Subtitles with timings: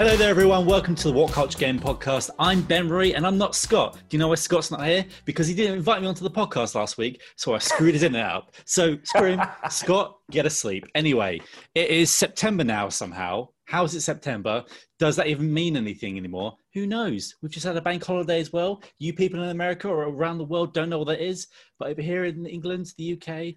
[0.00, 0.64] Hello there, everyone.
[0.64, 2.30] Welcome to the What Culture Game podcast.
[2.38, 3.98] I'm Ben Roy, and I'm not Scott.
[4.08, 5.04] Do you know why Scott's not here?
[5.26, 8.30] Because he didn't invite me onto the podcast last week, so I screwed his internet
[8.32, 8.54] up.
[8.64, 9.42] So screw him.
[9.68, 10.86] Scott, get asleep.
[10.94, 11.42] Anyway,
[11.74, 13.48] it is September now somehow.
[13.66, 14.64] How is it September?
[14.98, 16.56] Does that even mean anything anymore?
[16.72, 17.34] Who knows?
[17.42, 18.82] We've just had a bank holiday as well.
[18.98, 21.46] You people in America or around the world don't know what that is,
[21.78, 23.54] but over here in England, the UK,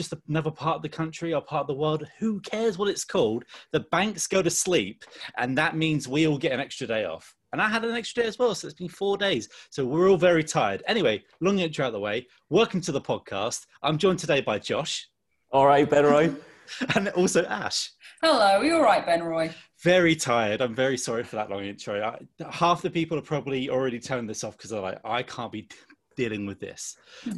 [0.00, 2.08] just another part of the country or part of the world.
[2.20, 3.44] Who cares what it's called?
[3.72, 5.04] The banks go to sleep,
[5.36, 7.34] and that means we all get an extra day off.
[7.52, 9.50] And I had an extra day as well, so it's been four days.
[9.68, 10.82] So we're all very tired.
[10.86, 12.26] Anyway, long intro out of the way.
[12.48, 13.66] Welcome to the podcast.
[13.82, 15.06] I'm joined today by Josh.
[15.50, 16.32] All right, Ben Roy.
[16.94, 17.90] and also Ash.
[18.22, 19.50] Hello, you all right, Ben Roy?
[19.82, 20.62] Very tired.
[20.62, 22.02] I'm very sorry for that long intro.
[22.02, 25.52] I, half the people are probably already turning this off because they're like, I can't
[25.52, 25.68] be
[26.16, 26.96] dealing with this.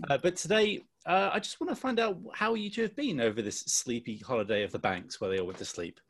[0.09, 3.21] Uh, but today, uh, I just want to find out how you two have been
[3.21, 6.01] over this sleepy holiday of the banks where they all went to sleep.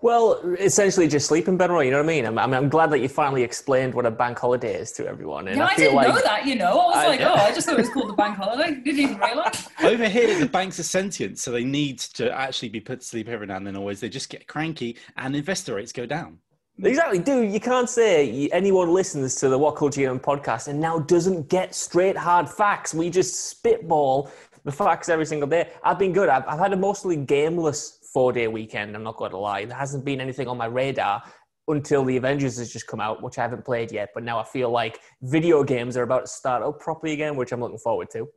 [0.00, 1.86] Well, essentially just sleeping, Benroy.
[1.86, 2.24] You know what I mean?
[2.24, 5.48] I'm, I'm, glad that you finally explained what a bank holiday is to everyone.
[5.48, 6.78] And yeah, I, I didn't like, know that, you know.
[6.78, 8.76] I was I, like, oh, I just thought it was called the bank holiday.
[8.76, 9.68] Didn't even realise.
[9.82, 13.28] Over here, the banks are sentient, so they need to actually be put to sleep
[13.28, 13.98] every now and then always.
[13.98, 16.38] They just get cranky and investor rates go down.
[16.82, 17.52] Exactly, dude.
[17.52, 21.74] You can't say anyone listens to the What Culture Game podcast and now doesn't get
[21.74, 22.94] straight hard facts.
[22.94, 24.30] We just spitball
[24.64, 25.72] the facts every single day.
[25.82, 26.28] I've been good.
[26.28, 28.94] I've, I've had a mostly gameless four day weekend.
[28.94, 29.64] I'm not going to lie.
[29.64, 31.22] There hasn't been anything on my radar
[31.66, 34.10] until the Avengers has just come out, which I haven't played yet.
[34.14, 37.50] But now I feel like video games are about to start up properly again, which
[37.50, 38.28] I'm looking forward to.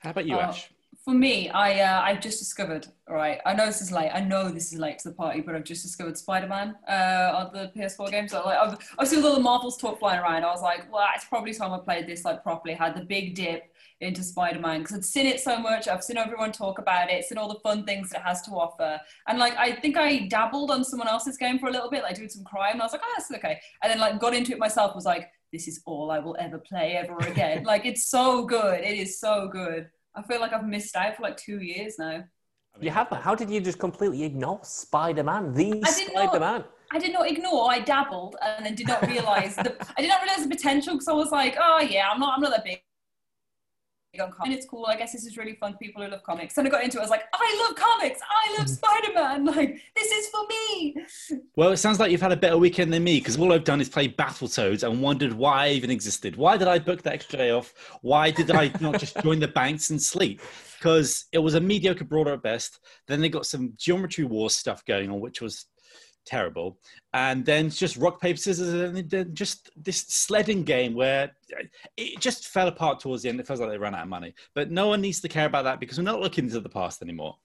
[0.00, 0.70] How about you, uh, Ash?
[1.06, 2.88] For me, I uh, I've just discovered.
[3.08, 4.10] Right, I know this is late.
[4.12, 7.32] I know this is late to the party, but I've just discovered Spider Man uh,
[7.36, 8.26] on the PS4 game.
[8.26, 10.42] So like, I've, I've seen all the Marvels talk flying around.
[10.44, 12.74] I was like, well, it's probably time I played this like properly.
[12.74, 15.86] Had the big dip into Spider Man because I'd seen it so much.
[15.86, 18.50] I've seen everyone talk about it, seen all the fun things that it has to
[18.50, 22.02] offer, and like I think I dabbled on someone else's game for a little bit,
[22.02, 22.80] like doing some crime.
[22.80, 24.96] I was like, oh, that's okay, and then like got into it myself.
[24.96, 27.62] Was like, this is all I will ever play ever again.
[27.64, 28.80] like it's so good.
[28.80, 29.88] It is so good.
[30.16, 32.24] I feel like I've missed out for like two years now.
[32.80, 33.22] You haven't.
[33.22, 35.52] How did you just completely ignore Spider Man?
[35.52, 36.64] The Spider Man.
[36.92, 37.70] I did not ignore.
[37.70, 39.76] I dabbled and then did not realize the.
[39.96, 42.34] I did not realize the potential because I was like, oh yeah, I'm not.
[42.36, 42.80] I'm not that big
[44.20, 44.46] on comics.
[44.46, 44.86] And it's cool.
[44.86, 46.54] I guess this is really fun for people who love comics.
[46.54, 47.00] Then I got into it.
[47.00, 48.20] I was like, I love comics.
[48.22, 48.70] I love mm.
[48.70, 49.46] Spider Man.
[49.56, 50.96] Like this is for me.
[51.54, 53.80] Well, it sounds like you've had a better weekend than me because all I've done
[53.80, 56.36] is play Battletoads and wondered why I even existed.
[56.36, 57.72] Why did I book the extra day off?
[58.02, 60.40] Why did I not just join the banks and sleep?
[60.78, 62.80] Because it was a mediocre brawler at best.
[63.06, 65.66] Then they got some Geometry Wars stuff going on, which was
[66.26, 66.78] terrible.
[67.14, 71.30] And then just rock, paper, scissors, and then just this sledding game where
[71.96, 73.40] it just fell apart towards the end.
[73.40, 74.34] It feels like they ran out of money.
[74.54, 77.00] But no one needs to care about that because we're not looking into the past
[77.02, 77.36] anymore.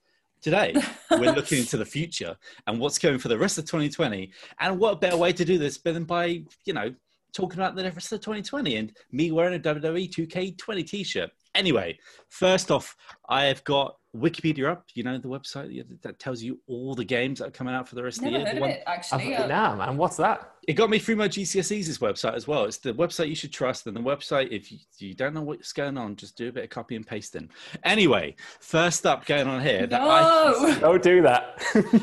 [0.42, 0.74] Today,
[1.12, 4.32] we're looking into the future and what's going for the rest of 2020.
[4.60, 6.94] And what better way to do this than by, you know,
[7.34, 11.30] talking about the rest of 2020 and me wearing a WWE 2K20 t shirt.
[11.56, 11.98] Anyway,
[12.30, 12.96] first off,
[13.30, 17.40] I have got Wikipedia up, you know, the website that tells you all the games
[17.40, 18.62] that are coming out for the rest Never of the year.
[18.62, 19.30] Heard of it, actually.
[19.48, 20.52] Nah, man, what's that?
[20.68, 22.66] It got me through my GCSEs this website as well.
[22.66, 25.72] It's the website you should trust, and the website, if you, you don't know what's
[25.72, 27.50] going on, just do a bit of copy and pasting.
[27.84, 29.88] Anyway, first up going on here.
[29.88, 30.10] That no!
[30.10, 31.58] I, don't do that.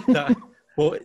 [0.08, 0.37] that
[0.78, 0.96] well,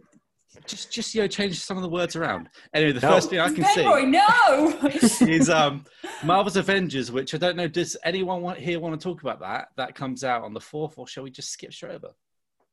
[0.65, 2.49] just just you know change some of the words around.
[2.73, 3.11] Anyway, the no.
[3.11, 4.79] first thing I can see no
[5.27, 5.83] is um
[6.23, 7.67] Marvel's Avengers, which I don't know.
[7.67, 9.69] Does anyone want, here want to talk about that?
[9.77, 12.09] That comes out on the fourth, or shall we just skip straight over?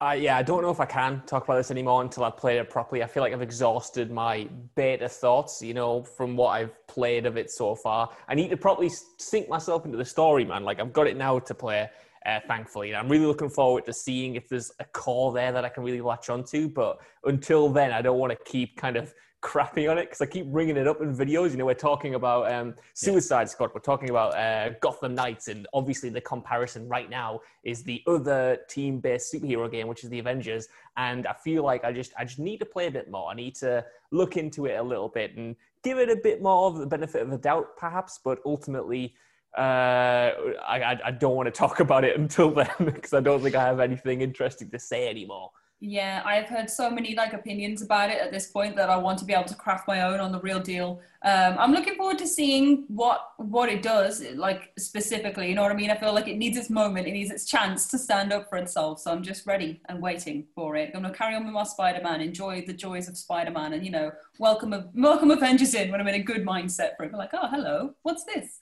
[0.02, 2.58] Uh, yeah, I don't know if I can talk about this anymore until I've played
[2.58, 3.02] it properly.
[3.02, 7.36] I feel like I've exhausted my beta thoughts, you know, from what I've played of
[7.36, 8.08] it so far.
[8.26, 10.64] I need to properly sink myself into the story, man.
[10.64, 11.90] Like, I've got it now to play,
[12.26, 12.90] uh, thankfully.
[12.90, 15.82] And I'm really looking forward to seeing if there's a core there that I can
[15.82, 16.68] really latch onto.
[16.68, 19.12] But until then, I don't want to keep kind of
[19.42, 21.52] crapping on it because I keep bringing it up in videos.
[21.52, 23.46] You know, we're talking about um, Suicide yeah.
[23.46, 28.02] Squad, we're talking about uh, Gotham Knights, and obviously the comparison right now is the
[28.06, 30.68] other team-based superhero game, which is the Avengers.
[30.96, 33.30] And I feel like I just I just need to play a bit more.
[33.30, 36.66] I need to look into it a little bit and give it a bit more
[36.66, 38.20] of the benefit of the doubt, perhaps.
[38.22, 39.14] But ultimately.
[39.56, 40.30] Uh,
[40.66, 43.64] I, I don't want to talk about it until then because I don't think I
[43.64, 45.50] have anything interesting to say anymore.
[45.82, 49.18] Yeah, I've heard so many like opinions about it at this point that I want
[49.20, 51.00] to be able to craft my own on the real deal.
[51.24, 55.48] Um, I'm looking forward to seeing what what it does, like specifically.
[55.48, 55.90] You know what I mean?
[55.90, 58.58] I feel like it needs its moment, it needs its chance to stand up for
[58.58, 59.00] itself.
[59.00, 60.90] So I'm just ready and waiting for it.
[60.94, 64.12] I'm gonna carry on with my Spider-Man, enjoy the joys of Spider-Man, and you know,
[64.38, 67.14] welcome welcome Avengers in when I'm in a good mindset for it.
[67.14, 68.60] Like, oh, hello, what's this?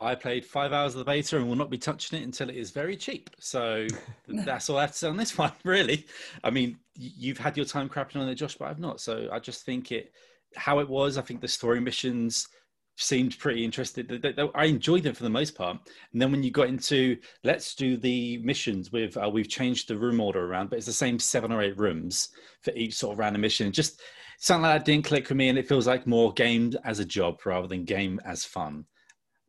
[0.00, 2.56] I played five hours of the beta and will not be touching it until it
[2.56, 3.30] is very cheap.
[3.38, 3.86] So
[4.28, 6.06] that's all I have to say on this one, really.
[6.44, 9.00] I mean, you've had your time crapping on it, Josh, but I've not.
[9.00, 10.12] So I just think it,
[10.56, 12.48] how it was, I think the story missions
[12.96, 14.06] seemed pretty interesting.
[14.54, 15.78] I enjoyed them for the most part.
[16.12, 19.96] And then when you got into, let's do the missions with, uh, we've changed the
[19.96, 22.28] room order around, but it's the same seven or eight rooms
[22.62, 23.72] for each sort of random mission.
[23.72, 24.00] Just
[24.38, 25.48] something like that didn't click for me.
[25.48, 28.84] And it feels like more game as a job rather than game as fun.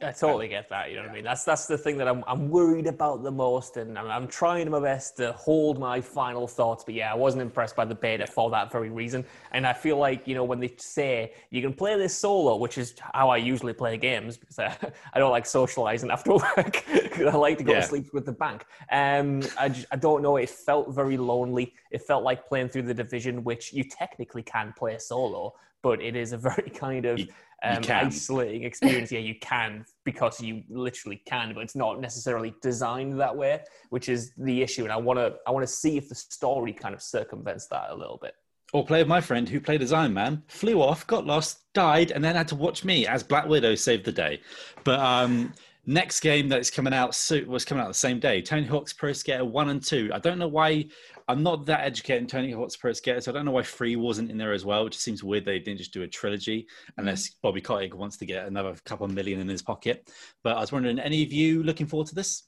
[0.01, 0.89] I totally get that.
[0.89, 1.23] You know what I mean?
[1.23, 4.69] That's that's the thing that I'm I'm worried about the most, and I'm, I'm trying
[4.69, 6.83] my best to hold my final thoughts.
[6.83, 9.23] But yeah, I wasn't impressed by the beta for that very reason.
[9.51, 12.77] And I feel like you know when they say you can play this solo, which
[12.77, 14.75] is how I usually play games because I,
[15.13, 17.81] I don't like socializing after work because I like to go yeah.
[17.81, 18.65] to sleep with the bank.
[18.91, 20.37] Um, I just, I don't know.
[20.37, 21.73] It felt very lonely.
[21.91, 26.15] It felt like playing through the division, which you technically can play solo, but it
[26.15, 27.19] is a very kind of
[27.63, 29.11] um, isolating experience.
[29.11, 34.09] yeah, you can because you literally can, but it's not necessarily designed that way, which
[34.09, 34.83] is the issue.
[34.83, 37.89] And I want to I want to see if the story kind of circumvents that
[37.89, 38.35] a little bit.
[38.73, 42.11] Or play with my friend who played as Iron Man, flew off, got lost, died,
[42.11, 44.39] and then had to watch me as Black Widow save the day.
[44.85, 45.53] But um,
[45.85, 47.09] next game that's coming out
[47.47, 48.41] was coming out the same day.
[48.41, 50.09] Tony Hawk's Pro Skater one and two.
[50.13, 50.85] I don't know why.
[51.27, 53.95] I'm not that educated in Tony Hawk's Pro Skater, so I don't know why Free
[53.95, 54.83] wasn't in there as well.
[54.83, 57.37] Which seems weird they didn't just do a trilogy, unless mm-hmm.
[57.43, 60.09] Bobby Kotick wants to get another couple of million in his pocket.
[60.43, 62.43] But I was wondering, any of you looking forward to this?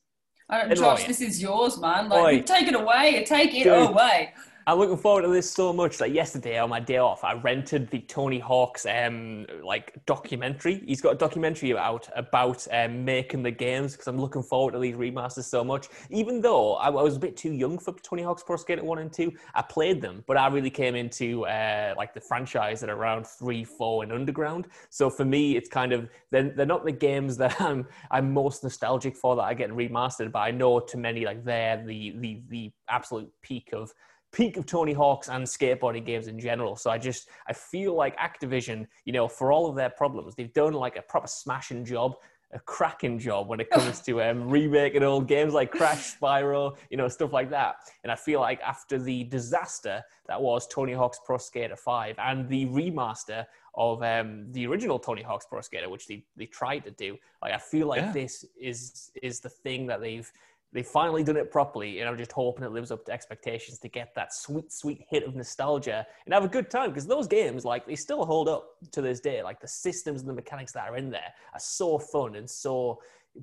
[0.49, 2.09] Uh, Josh, this is yours, man.
[2.09, 3.23] Like, take it away.
[3.25, 3.89] Take it Dude.
[3.89, 4.33] away.
[4.65, 5.99] I'm looking forward to this so much.
[5.99, 10.81] Like yesterday on my day off, I rented the Tony Hawk's um like documentary.
[10.87, 14.79] He's got a documentary out about um, making the games because I'm looking forward to
[14.79, 15.89] these remasters so much.
[16.09, 18.99] Even though I, I, was a bit too young for Tony Hawk's Pro Skater One
[18.99, 22.89] and Two, I played them, but I really came into uh, like the franchise at
[22.89, 24.67] around three, four, and Underground.
[24.89, 28.63] So for me, it's kind of they're, they're not the games that I'm I'm most
[28.63, 32.41] nostalgic for that I get remastered, but I know to many like they're the the
[32.47, 33.91] the absolute peak of
[34.33, 36.75] peak of Tony Hawk's and skateboarding games in general.
[36.75, 40.53] So I just I feel like Activision, you know, for all of their problems, they've
[40.53, 42.15] done like a proper smashing job,
[42.51, 46.97] a cracking job when it comes to um, remaking old games like Crash, Spyro, you
[46.97, 47.75] know, stuff like that.
[48.03, 52.49] And I feel like after the disaster that was Tony Hawk's Pro Skater 5 and
[52.49, 53.45] the remaster
[53.75, 57.53] of um, the original Tony Hawk's Pro Skater, which they, they tried to do, like
[57.53, 58.11] I feel like yeah.
[58.11, 60.31] this is is the thing that they've
[60.73, 63.87] they've finally done it properly, and I'm just hoping it lives up to expectations to
[63.87, 67.63] get that sweet, sweet hit of nostalgia and have a good time because those games,
[67.63, 69.43] like, they still hold up to this day.
[69.43, 72.99] Like, the systems and the mechanics that are in there are so fun and so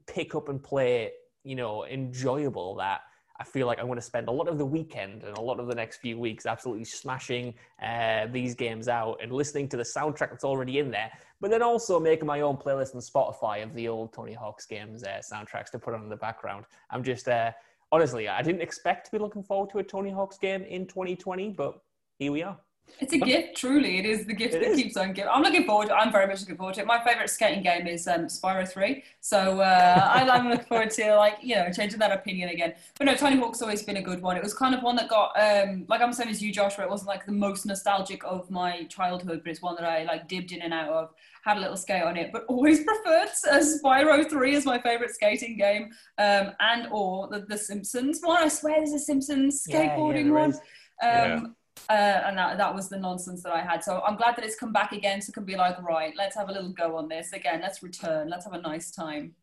[0.07, 1.13] pick up and play,
[1.45, 3.01] you know, enjoyable that
[3.41, 5.59] I feel like I'm going to spend a lot of the weekend and a lot
[5.59, 9.83] of the next few weeks absolutely smashing uh, these games out and listening to the
[9.83, 13.73] soundtrack that's already in there, but then also making my own playlist on Spotify of
[13.73, 16.67] the old Tony Hawk's games uh, soundtracks to put on in the background.
[16.91, 17.53] I'm just, uh,
[17.91, 21.49] honestly, I didn't expect to be looking forward to a Tony Hawk's game in 2020,
[21.51, 21.81] but
[22.19, 22.59] here we are.
[23.01, 23.99] It's a gift, truly.
[23.99, 24.77] It is the gift it that is.
[24.77, 25.31] keeps on giving.
[25.33, 25.89] I'm looking forward.
[25.89, 26.87] To, I'm very much looking forward to it.
[26.87, 31.39] My favorite skating game is um, Spyro Three, so uh, I'm looking forward to like
[31.41, 32.75] you know changing that opinion again.
[32.99, 34.37] But no, Tony Hawk's always been a good one.
[34.37, 36.85] It was kind of one that got um, like I'm saying as you, Joshua.
[36.85, 40.29] it wasn't like the most nostalgic of my childhood, but it's one that I like
[40.29, 41.11] dipped in and out of.
[41.43, 45.15] Had a little skate on it, but always preferred uh, Spyro Three as my favorite
[45.15, 45.85] skating game,
[46.19, 48.43] um, and or the, the Simpsons one.
[48.43, 50.53] I swear there's a Simpsons skateboarding yeah, yeah, one.
[50.53, 50.61] Um,
[51.03, 51.41] yeah
[51.89, 51.93] uh,
[52.27, 53.83] and that, that was the nonsense that I had.
[53.83, 55.21] So I'm glad that it's come back again.
[55.21, 57.61] So it can be like, right, let's have a little go on this again.
[57.61, 58.29] Let's return.
[58.29, 59.35] Let's have a nice time.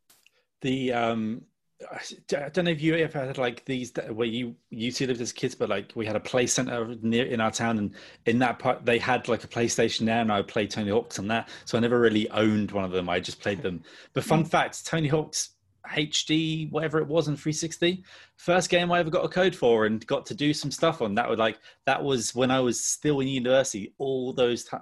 [0.62, 1.44] The um,
[1.91, 5.32] I don't know if you ever had like these where you you two lived as
[5.32, 7.94] kids, but like we had a play center near in our town, and
[8.25, 11.27] in that part they had like a PlayStation there, and I played Tony Hawk's on
[11.27, 11.50] that.
[11.65, 13.10] So I never really owned one of them.
[13.10, 13.84] I just played them.
[14.13, 14.50] But fun Mm.
[14.50, 15.51] fact: Tony Hawk's
[15.88, 18.03] HD, whatever it was, in 360,
[18.38, 21.15] first game I ever got a code for and got to do some stuff on.
[21.15, 24.77] That was like that was when I was still in university, all those ti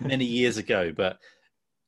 [0.00, 0.92] many years ago.
[0.96, 1.18] But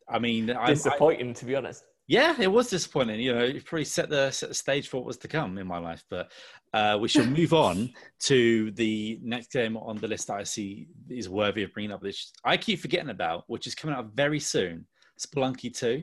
[0.09, 1.85] I mean, I, I, Disappointing, to be honest.
[2.07, 3.21] yeah, it was disappointing.
[3.21, 5.67] You know, it probably set the set the stage for what was to come in
[5.67, 6.05] my life.
[6.11, 6.33] But
[6.75, 10.88] uh, we shall move on to the next game on the list that I see
[11.09, 12.02] is worthy of bringing up.
[12.02, 14.87] Which I keep forgetting about, which is coming out very soon.
[15.19, 16.02] Spelunky Two.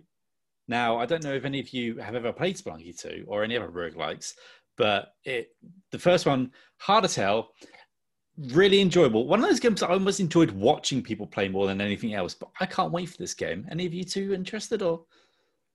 [0.70, 3.58] Now, I don't know if any of you have ever played Spelunky Two or any
[3.58, 4.34] other roguelikes,
[4.78, 5.50] but it
[5.92, 7.50] the first one hard as hell.
[8.52, 9.28] Really enjoyable.
[9.28, 12.36] One of those games I almost enjoyed watching people play more than anything else.
[12.36, 13.68] But I can't wait for this game.
[13.70, 15.04] Any of you two interested or?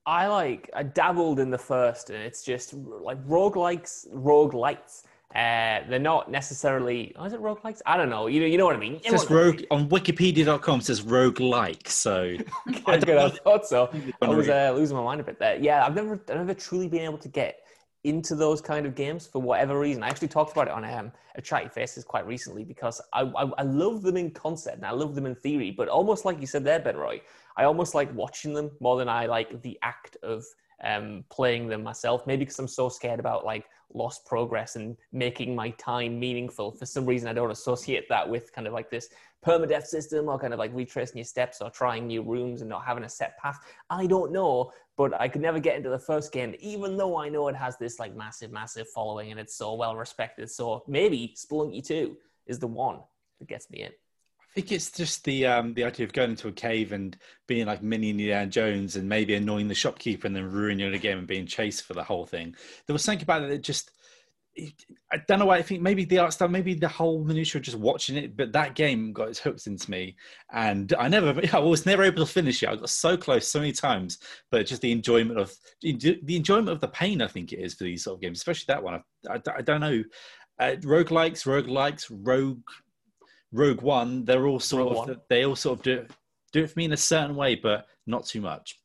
[0.07, 5.03] I like I dabbled in the first, and it's just like roguelikes, roguelites.
[5.35, 7.13] Uh, they're not necessarily.
[7.17, 7.81] Oh, is it roguelikes?
[7.85, 8.27] I don't know.
[8.27, 9.01] You know, you know what I mean.
[9.03, 10.79] It says rogue on Wikipedia.com.
[10.79, 11.89] It says rogue like.
[11.89, 12.37] So
[12.85, 13.89] I, good, I thought so.
[14.21, 15.57] I was uh, losing my mind a bit there.
[15.57, 17.65] Yeah, I've never, I've never truly been able to get
[18.05, 20.03] into those kind of games for whatever reason.
[20.03, 23.51] I actually talked about it on um, a Chatty Faces quite recently because I, I,
[23.57, 26.47] I love them in concept and I love them in theory, but almost like you
[26.47, 27.19] said there, Ben Roy,
[27.57, 30.45] I almost like watching them more than I like the act of
[30.83, 32.25] um, playing them myself.
[32.27, 33.65] Maybe because I'm so scared about like
[33.95, 36.71] lost progress and making my time meaningful.
[36.71, 39.09] For some reason, I don't associate that with kind of like this
[39.45, 42.83] permadeath system or kind of like retracing your steps or trying new rooms and not
[42.85, 43.59] having a set path.
[43.89, 47.29] I don't know, but I could never get into the first game, even though I
[47.29, 50.49] know it has this like massive, massive following and it's so well respected.
[50.49, 52.99] So maybe Spelunky 2 is the one
[53.39, 53.91] that gets me in.
[54.55, 57.83] Think it's just the um, the idea of going into a cave and being like
[57.83, 61.45] mini Indiana Jones and maybe annoying the shopkeeper and then ruining the game and being
[61.45, 62.55] chased for the whole thing.
[62.87, 63.91] There was something about it that just
[65.11, 67.65] I don't know why I think maybe the art style, maybe the whole minutia of
[67.65, 70.15] just watching it, but that game got its hooks into me,
[70.51, 72.69] and I never, I was never able to finish it.
[72.69, 74.19] I got so close so many times,
[74.51, 77.83] but just the enjoyment of the enjoyment of the pain, I think it is for
[77.83, 79.01] these sort of games, especially that one.
[79.29, 80.03] I, I, I don't know,
[80.59, 82.63] uh, roguelikes, roguelikes, rogue,
[83.51, 84.25] rogue one.
[84.25, 85.21] They're all sort Rogue of One.
[85.29, 86.11] they all sort of do it,
[86.51, 88.79] do it for me in a certain way, but not too much.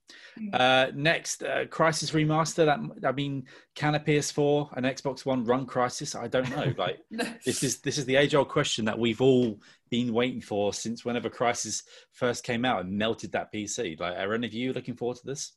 [0.52, 2.64] Uh, next, uh, Crysis Remaster.
[2.64, 6.18] That I mean, can a PS4 and Xbox One run Crysis?
[6.18, 6.72] I don't know.
[6.76, 6.98] Like
[7.44, 11.04] this is this is the age old question that we've all been waiting for since
[11.04, 13.98] whenever Crysis first came out and melted that PC.
[14.00, 15.52] Like, are any of you looking forward to this?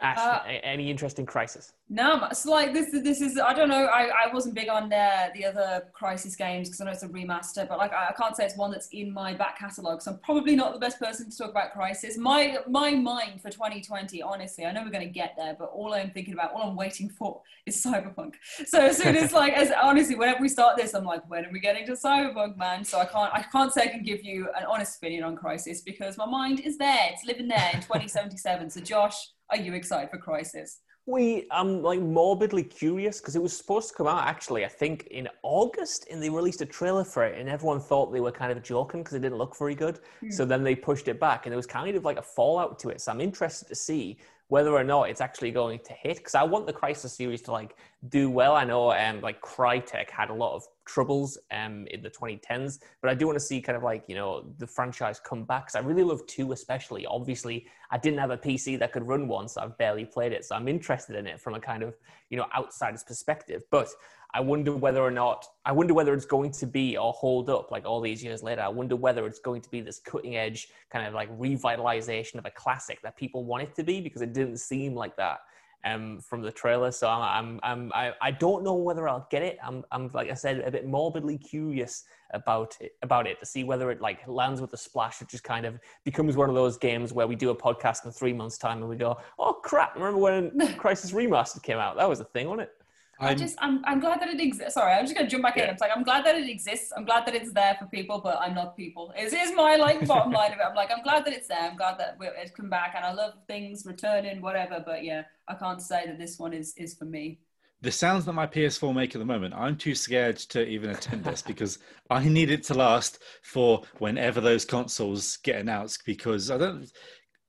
[0.00, 1.72] Ash, Uh, any interest in Crysis?
[1.92, 2.92] No, it's like this.
[2.92, 3.86] This is I don't know.
[3.86, 7.08] I, I wasn't big on uh, the other Crysis games because I know it's a
[7.08, 10.00] remaster, but like I, I can't say it's one that's in my back catalogue.
[10.00, 12.16] So I'm probably not the best person to talk about Crysis.
[12.16, 15.92] My my mind for 2020, honestly, I know we're going to get there, but all
[15.92, 18.34] I'm thinking about, all I'm waiting for, is Cyberpunk.
[18.66, 21.50] So as soon as like, as honestly, whenever we start this, I'm like, when are
[21.50, 22.84] we getting to Cyberpunk, man?
[22.84, 25.84] So I can't I can't say I can give you an honest opinion on Crysis
[25.84, 27.10] because my mind is there.
[27.12, 28.70] It's living there in 2077.
[28.70, 29.16] So Josh,
[29.50, 30.76] are you excited for Crysis?
[31.06, 35.08] We, I'm like morbidly curious because it was supposed to come out actually, I think
[35.10, 38.52] in August, and they released a trailer for it, and everyone thought they were kind
[38.52, 39.98] of joking because it didn't look very good.
[40.20, 40.30] Hmm.
[40.30, 42.90] So then they pushed it back, and there was kind of like a fallout to
[42.90, 43.00] it.
[43.00, 44.18] So I'm interested to see
[44.50, 47.52] whether or not it's actually going to hit because I want the Crysis series to
[47.52, 47.76] like
[48.08, 48.56] do well.
[48.56, 53.10] I know um like Crytek had a lot of troubles um in the 2010s, but
[53.10, 55.76] I do want to see kind of like you know the franchise come back because
[55.76, 57.06] I really love two especially.
[57.06, 60.44] Obviously, I didn't have a PC that could run one, so I've barely played it.
[60.44, 61.96] So I'm interested in it from a kind of
[62.28, 63.88] you know outsider's perspective, but.
[64.32, 67.70] I wonder whether or not I wonder whether it's going to be or hold up
[67.70, 68.62] like all these years later.
[68.62, 72.46] I wonder whether it's going to be this cutting edge kind of like revitalization of
[72.46, 75.40] a classic that people want it to be because it didn't seem like that
[75.84, 76.90] um, from the trailer.
[76.90, 79.58] So I'm, I'm, I'm I, I don't know whether I'll get it.
[79.64, 83.64] I'm, I'm like I said, a bit morbidly curious about it, about it to see
[83.64, 85.20] whether it like lands with a splash.
[85.22, 88.12] It just kind of becomes one of those games where we do a podcast in
[88.12, 89.94] three months' time and we go, oh crap!
[89.94, 91.96] Remember when Crysis Remastered came out?
[91.96, 92.72] That was a thing, wasn't it?
[93.20, 94.74] I I'm- just, I'm, I'm glad that it exists.
[94.74, 95.64] Sorry, I'm just gonna jump back in.
[95.64, 95.70] Yeah.
[95.72, 96.92] I'm like, I'm glad that it exists.
[96.96, 99.12] I'm glad that it's there for people, but I'm not people.
[99.18, 100.62] Is is my like bottom line of it?
[100.68, 101.60] I'm like, I'm glad that it's there.
[101.70, 104.82] I'm glad that it's come back, and I love things returning, whatever.
[104.84, 107.40] But yeah, I can't say that this one is is for me.
[107.82, 111.24] the sounds that my PS4 make at the moment, I'm too scared to even attend
[111.24, 111.78] this because
[112.10, 116.04] I need it to last for whenever those consoles get announced.
[116.04, 116.90] Because I don't,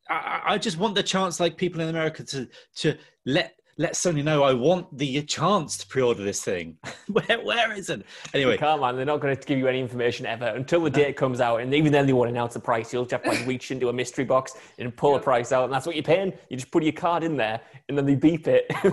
[0.10, 2.48] I, I- I just want the chance, like people in America, to
[2.82, 6.78] to let let Sony know I want the chance to pre-order this thing.
[7.08, 8.06] where where is it?
[8.34, 8.96] Anyway, You can't, man.
[8.96, 11.74] They're not going to give you any information ever until the date comes out, and
[11.74, 12.92] even then they won't announce the price.
[12.94, 15.66] You'll just have to like, reach into a mystery box and pull a price out,
[15.66, 16.34] and that's what you're paying.
[16.50, 18.66] You just put your card in there, and then they beep it,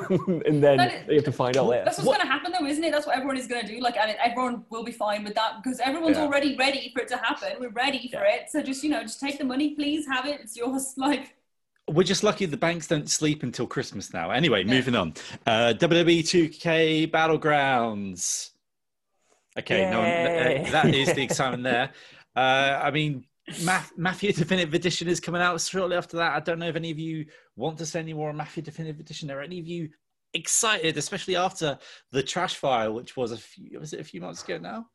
[0.46, 1.84] and then That is- you have to find out later.
[1.84, 2.92] That's what's going to happen, though, isn't it?
[2.92, 3.80] That's what everyone is going to do.
[3.80, 6.24] Like, and everyone will be fine with that because everyone's Yeah.
[6.24, 7.52] already ready for it to happen.
[7.60, 8.50] We're ready for it.
[8.50, 10.40] So just, you know, just take the money, please have it.
[10.40, 10.94] It's yours.
[11.08, 11.34] Like,
[11.88, 14.30] we're just lucky the banks don't sleep until Christmas now.
[14.30, 15.14] Anyway, moving on.
[15.46, 18.50] Uh, WWE 2K Battlegrounds.
[19.58, 21.90] Okay, no, uh, that is the excitement there.
[22.36, 23.24] Uh, I mean,
[23.62, 26.36] Maf- Mafia Definitive Edition is coming out shortly after that.
[26.36, 27.26] I don't know if any of you
[27.56, 29.30] want to say any more on Mafia Definitive Edition.
[29.30, 29.88] Are any of you
[30.34, 31.78] excited, especially after
[32.12, 34.86] the Trash File, which was a few, was it a few months ago now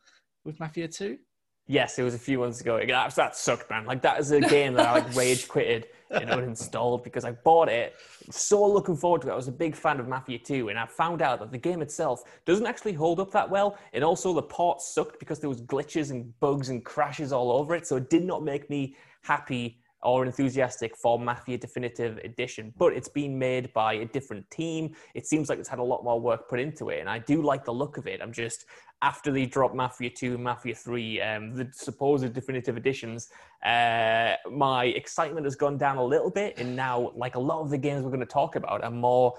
[0.45, 1.17] with Mafia 2?
[1.65, 2.79] Yes, it was a few months ago.
[2.85, 3.85] That, that sucked, man.
[3.85, 7.69] Like that is a game that I like rage quitted and uninstalled because I bought
[7.69, 7.95] it.
[8.29, 9.31] So looking forward to it.
[9.31, 11.81] I was a big fan of Mafia 2, and I found out that the game
[11.81, 13.77] itself doesn't actually hold up that well.
[13.93, 17.75] And also the port sucked because there was glitches and bugs and crashes all over
[17.75, 17.85] it.
[17.85, 23.07] So it did not make me happy or enthusiastic for Mafia Definitive Edition, but it's
[23.07, 24.93] been made by a different team.
[25.15, 27.41] It seems like it's had a lot more work put into it, and I do
[27.41, 28.21] like the look of it.
[28.21, 28.65] I'm just
[29.01, 33.27] after they dropped Mafia 2 and Mafia 3, um, the supposed definitive editions,
[33.65, 37.69] uh, my excitement has gone down a little bit, and now, like a lot of
[37.69, 39.33] the games we're going to talk about, I'm more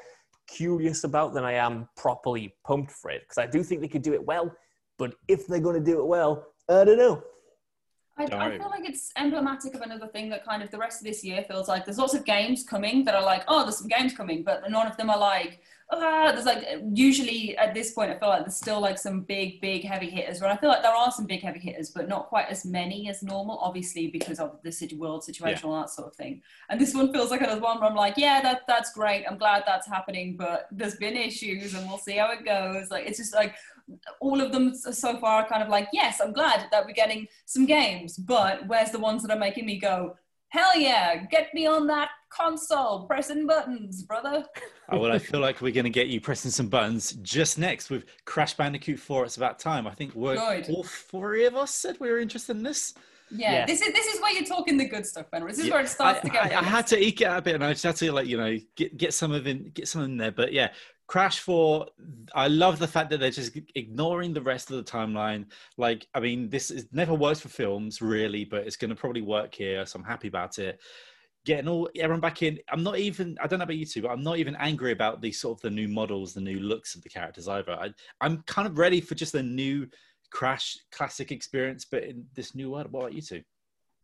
[0.46, 4.02] curious about than I am properly pumped for it because I do think they could
[4.02, 4.54] do it well,
[4.98, 7.22] but if they're going to do it well, I don't know.
[8.16, 11.06] I, I feel like it's emblematic of another thing that kind of the rest of
[11.06, 13.88] this year feels like there's lots of games coming that are like, oh, there's some
[13.88, 18.10] games coming, but none of them are like, ah, there's like, usually at this point,
[18.10, 20.40] I feel like there's still like some big, big heavy hitters.
[20.40, 23.08] Where I feel like there are some big heavy hitters, but not quite as many
[23.08, 26.40] as normal, obviously, because of the city world situation, all that sort of thing.
[26.68, 29.24] And this one feels like another one where I'm like, yeah, that that's great.
[29.28, 32.90] I'm glad that's happening, but there's been issues and we'll see how it goes.
[32.90, 33.54] Like, it's just like,
[34.20, 37.26] all of them so far are kind of like, yes, I'm glad that we're getting
[37.46, 40.16] some games, but where's the ones that are making me go,
[40.48, 44.44] hell yeah, get me on that console, pressing buttons, brother.
[44.90, 47.88] Oh, well, I feel like we're going to get you pressing some buttons just next
[47.88, 49.24] with Crash Bandicoot 4.
[49.24, 49.86] It's about time.
[49.86, 50.68] I think we're, Good.
[50.68, 52.92] all three of us said we were interested in this.
[53.30, 53.66] Yeah, Yeah.
[53.66, 55.46] this is this is where you're talking the good stuff, Ben.
[55.46, 56.52] This is Yeah, where it starts I, to get.
[56.52, 58.26] I, I had to eke it out a bit, and I just had to like
[58.26, 60.30] you know get get some of in get some in there.
[60.30, 60.68] But yeah,
[61.06, 61.86] Crash Four.
[62.34, 65.46] I love the fact that they're just ignoring the rest of the timeline.
[65.76, 69.22] Like, I mean, this is never works for films really, but it's going to probably
[69.22, 70.80] work here, so I'm happy about it.
[71.44, 72.58] Getting all everyone back in.
[72.70, 73.36] I'm not even.
[73.42, 75.62] I don't know about you two, but I'm not even angry about the sort of
[75.62, 77.72] the new models, the new looks of the characters either.
[77.72, 77.90] I,
[78.22, 79.86] I'm kind of ready for just a new
[80.30, 82.90] Crash classic experience, but in this new world.
[82.90, 83.42] What about you two?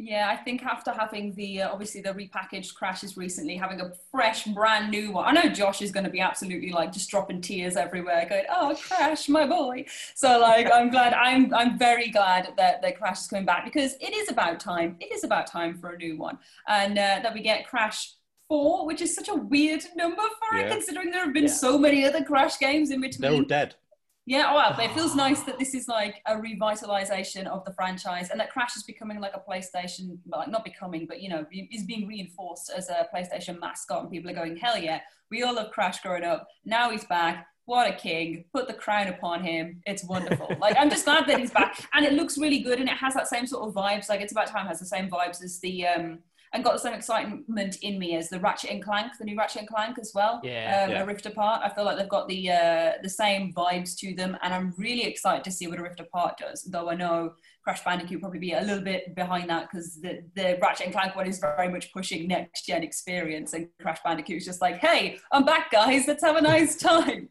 [0.03, 4.45] Yeah, I think after having the uh, obviously the repackaged crashes recently, having a fresh,
[4.47, 5.27] brand new one.
[5.27, 8.75] I know Josh is going to be absolutely like just dropping tears everywhere, going, "Oh,
[8.81, 9.85] Crash, my boy!"
[10.15, 11.13] So like, I'm glad.
[11.13, 14.97] I'm I'm very glad that that Crash is coming back because it is about time.
[15.01, 18.15] It is about time for a new one, and uh, that we get Crash.
[18.49, 21.51] Four, which is such a weird number for it, considering there have been Yeah.
[21.51, 23.21] so many other Crash games in between.
[23.21, 23.77] They're all dead.
[24.27, 27.73] Yeah, oh, well, but it feels nice that this is like a revitalization of the
[27.73, 31.29] franchise, and that Crash is becoming like a PlayStation, well, like not becoming, but you
[31.29, 35.43] know, is being reinforced as a PlayStation mascot, and people are going, hell yeah, we
[35.43, 36.47] all love Crash growing up.
[36.65, 37.47] Now he's back.
[37.65, 38.45] What a king!
[38.53, 39.81] Put the crown upon him.
[39.87, 40.49] It's wonderful.
[40.61, 43.15] like I'm just glad that he's back, and it looks really good, and it has
[43.15, 44.09] that same sort of vibes.
[44.09, 46.19] Like it's about time has the same vibes as the um,
[46.53, 49.61] and got the same excitement in me as the Ratchet and Clank, the new Ratchet
[49.61, 50.41] and Clank as well.
[50.43, 51.03] Yeah, um, yeah.
[51.03, 51.63] A Rift Apart.
[51.65, 55.05] I feel like they've got the uh, the same vibes to them, and I'm really
[55.05, 56.65] excited to see what a Rift Apart does.
[56.65, 60.59] Though I know Crash Bandicoot probably be a little bit behind that because the the
[60.61, 64.45] Ratchet and Clank one is very much pushing next gen experience, and Crash Bandicoot is
[64.45, 66.09] just like, hey, I'm back, guys.
[66.09, 67.29] Let's have a nice time.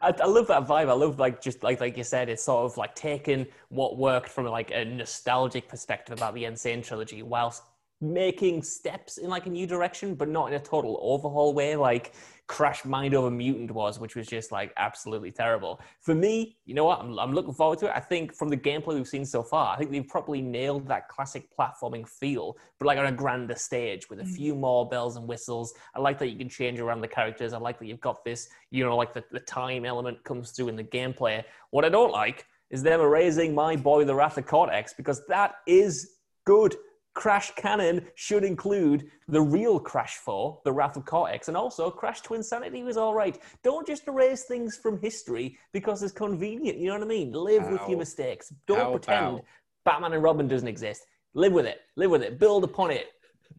[0.00, 0.88] I, I love that vibe.
[0.88, 4.28] I love like just like like you said, it's sort of like taking what worked
[4.28, 7.62] from like a nostalgic perspective about the Insane trilogy, whilst
[8.00, 12.14] making steps in like a new direction, but not in a total overhaul way, like
[12.46, 15.80] Crash Mind Over Mutant was, which was just like absolutely terrible.
[16.00, 17.00] For me, you know what?
[17.00, 17.92] I'm, I'm looking forward to it.
[17.94, 21.08] I think from the gameplay we've seen so far, I think they've probably nailed that
[21.08, 24.34] classic platforming feel, but like on a grander stage with a mm.
[24.34, 25.74] few more bells and whistles.
[25.94, 27.52] I like that you can change around the characters.
[27.52, 30.68] I like that you've got this, you know, like the, the time element comes through
[30.68, 31.44] in the gameplay.
[31.70, 35.56] What I don't like is them erasing my boy, the Wrath of Cortex, because that
[35.66, 36.74] is good.
[37.14, 42.22] Crash Canon should include the real Crash 4, the Wrath of Cortex, and also Crash
[42.22, 43.38] Twinsanity was all right.
[43.62, 46.78] Don't just erase things from history because it's convenient.
[46.78, 47.32] You know what I mean?
[47.32, 48.52] Live with your mistakes.
[48.66, 49.44] Don't How pretend about-
[49.84, 51.04] Batman and Robin doesn't exist.
[51.34, 51.80] Live with it.
[51.96, 52.38] Live with it.
[52.38, 53.06] Build upon it.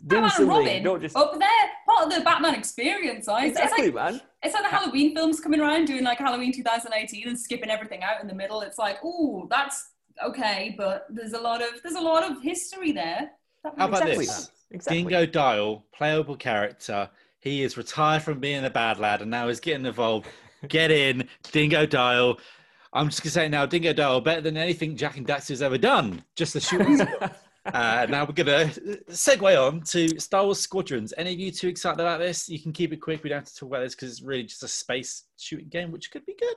[0.07, 0.49] Do Batman and.
[0.49, 1.15] Robin Don't just.
[1.15, 1.49] up there.
[1.85, 3.27] Part of the Batman experience.
[3.27, 4.21] I, Exactly, it's like, man.
[4.43, 8.21] It's like the Halloween films coming around doing like Halloween 2018 and skipping everything out
[8.21, 8.61] in the middle.
[8.61, 9.89] It's like, ooh, that's
[10.23, 13.31] okay, but there's a lot of there's a lot of history there.
[13.63, 14.51] How about Exactly, this?
[14.71, 15.03] Exactly.
[15.03, 17.09] Dingo Dial, playable character.
[17.39, 20.27] He is retired from being a bad lad and now he's getting involved.
[20.67, 22.39] Get in, Dingodile.
[22.93, 26.23] I'm just gonna say now, Dingodile better than anything Jak and Daxter's ever done.
[26.35, 27.01] Just the shooting.
[27.65, 28.65] uh, now we're gonna
[29.09, 31.13] segue on to Star Wars Squadrons.
[31.17, 32.49] Any of you too excited about this?
[32.49, 33.23] You can keep it quick.
[33.23, 35.91] We don't have to talk about this because it's really just a space shooting game,
[35.91, 36.55] which could be good.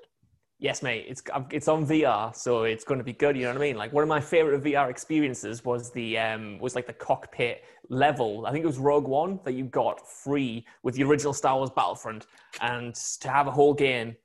[0.64, 1.04] Yes, mate.
[1.06, 3.36] It's it's on VR, so it's going to be good.
[3.36, 3.76] You know what I mean?
[3.76, 8.46] Like one of my favorite VR experiences was the um was like the cockpit level.
[8.46, 11.68] I think it was Rogue One that you got free with the original Star Wars
[11.68, 12.28] Battlefront,
[12.62, 14.16] and to have a whole game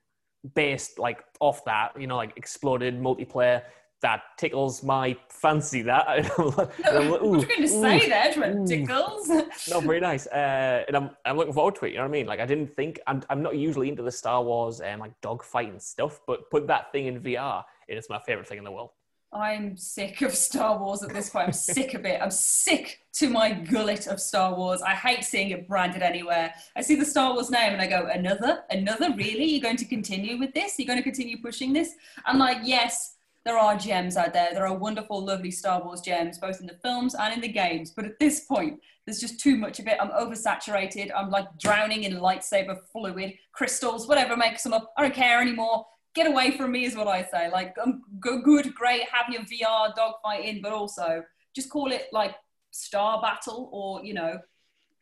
[0.55, 3.63] based like off that, you know, like exploded multiplayer.
[4.01, 5.81] That tickles my fancy.
[5.81, 7.67] That And I'm like, I'm like, ooh, going to ooh.
[7.67, 9.27] say there, Trent Tickles?
[9.69, 10.25] not very nice.
[10.27, 11.91] Uh, and I'm, I'm looking forward to it.
[11.91, 12.25] You know what I mean?
[12.25, 15.81] Like I didn't think I'm, I'm not usually into the Star Wars and like dogfighting
[15.81, 18.91] stuff, but put that thing in VR, and it's my favorite thing in the world.
[19.31, 21.47] I'm sick of Star Wars at this point.
[21.47, 22.19] I'm sick of it.
[22.19, 24.81] I'm sick to my gullet of Star Wars.
[24.81, 26.51] I hate seeing it branded anywhere.
[26.75, 28.63] I see the Star Wars name and I go, another?
[28.71, 29.13] Another?
[29.15, 29.45] Really?
[29.45, 30.79] You're going to continue with this?
[30.79, 31.93] You're going to continue pushing this?
[32.25, 34.53] I'm like, yes, there are gems out there.
[34.53, 37.91] There are wonderful, lovely Star Wars gems, both in the films and in the games.
[37.91, 39.97] But at this point, there's just too much of it.
[39.99, 41.09] I'm oversaturated.
[41.15, 44.93] I'm like drowning in lightsaber fluid, crystals, whatever makes them up.
[44.97, 45.85] I don't care anymore.
[46.15, 47.49] Get away from me is what I say.
[47.49, 51.23] Like, um, go good, great, have your VR dogfighting, but also
[51.55, 52.35] just call it like
[52.71, 54.39] Star Battle or you know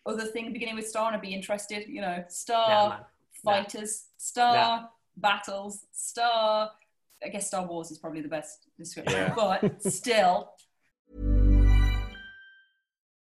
[0.06, 1.86] other thing beginning with Star, and I'd be interested.
[1.88, 2.90] You know, Star.
[2.90, 2.98] Nah.
[3.44, 4.88] Fighters, Star Nah.
[5.18, 6.72] Battles, Star.
[7.24, 9.34] I guess Star Wars is probably the best description, Yeah.
[9.62, 10.50] but still,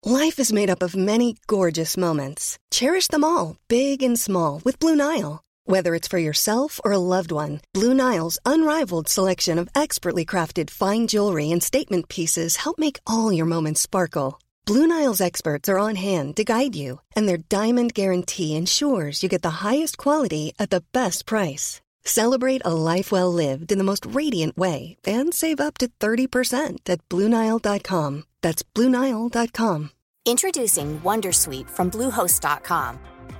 [0.05, 2.57] Life is made up of many gorgeous moments.
[2.71, 5.41] Cherish them all, big and small, with Blue Nile.
[5.65, 10.69] Whether it's for yourself or a loved one, Blue Nile's unrivaled selection of expertly crafted
[10.69, 14.39] fine jewelry and statement pieces help make all your moments sparkle.
[14.65, 19.27] Blue Nile's experts are on hand to guide you, and their diamond guarantee ensures you
[19.29, 21.81] get the highest quality at the best price.
[22.07, 26.77] Celebrate a life well lived in the most radiant way and save up to 30%
[26.87, 28.23] at BlueNile.com.
[28.41, 29.91] That's BlueNile.com.
[30.25, 32.99] Introducing Wondersuite from Bluehost.com.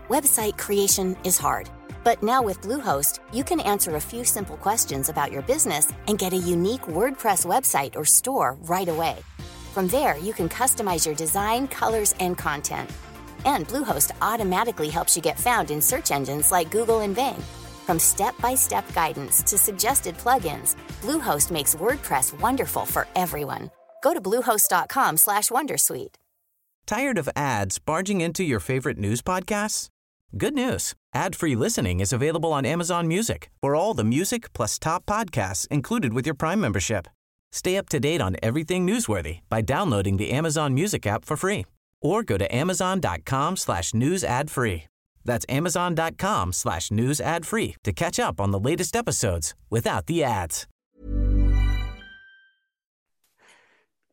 [0.09, 1.69] Website creation is hard,
[2.03, 6.19] but now with Bluehost, you can answer a few simple questions about your business and
[6.19, 9.15] get a unique WordPress website or store right away.
[9.73, 12.89] From there, you can customize your design, colors, and content.
[13.45, 17.41] And Bluehost automatically helps you get found in search engines like Google and Bing.
[17.87, 23.71] From step-by-step guidance to suggested plugins, Bluehost makes WordPress wonderful for everyone.
[24.03, 26.15] Go to bluehost.com/wondersuite.
[26.85, 29.89] Tired of ads barging into your favorite news podcasts?
[30.37, 30.93] Good news.
[31.13, 36.13] Ad-free listening is available on Amazon Music for all the music plus top podcasts included
[36.13, 37.07] with your Prime membership.
[37.51, 41.65] Stay up to date on everything newsworthy by downloading the Amazon Music app for free
[42.01, 43.55] or go to amazon.com
[45.27, 45.87] slash news ad free.
[45.87, 50.23] That's amazon.com slash news ad free to catch up on the latest episodes without the
[50.23, 50.67] ads.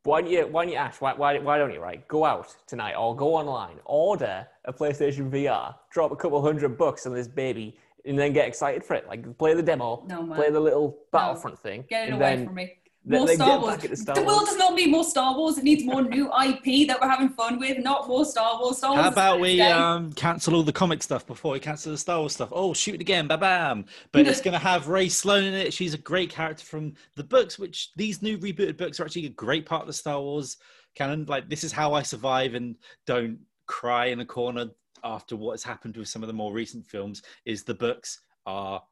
[0.07, 2.07] Why don't you, why don't you, Ash, why, why, why don't you, right?
[2.09, 7.07] Go out tonight or go online, order a PlayStation VR, drop a couple hundred bucks
[7.07, 9.07] on this baby, and then get excited for it.
[9.09, 10.37] Like, play the demo, No, man.
[10.37, 11.87] play the little Battlefront thing.
[11.89, 12.75] get it and away then- from me.
[13.07, 14.01] More Star Wars.
[14.01, 14.49] Star the world Wars.
[14.49, 15.59] does not need more Star Wars.
[15.59, 18.79] It needs more new IP that we're having fun with, not more Star Wars.
[18.79, 21.99] Star Wars How about we um, cancel all the comic stuff before we cancel the
[21.99, 22.49] Star Wars stuff?
[22.53, 23.85] Oh, shoot it again, ba bam!
[24.13, 25.75] But it's going to have Rae Sloane in it.
[25.75, 29.31] She's a great character from the books, which these new rebooted books are actually a
[29.31, 30.57] great part of the Star Wars
[30.95, 31.27] canon.
[31.29, 32.75] Like this is how I survive and
[33.07, 34.67] don't cry in a corner
[35.03, 37.23] after what has happened with some of the more recent films.
[37.45, 38.83] Is the books are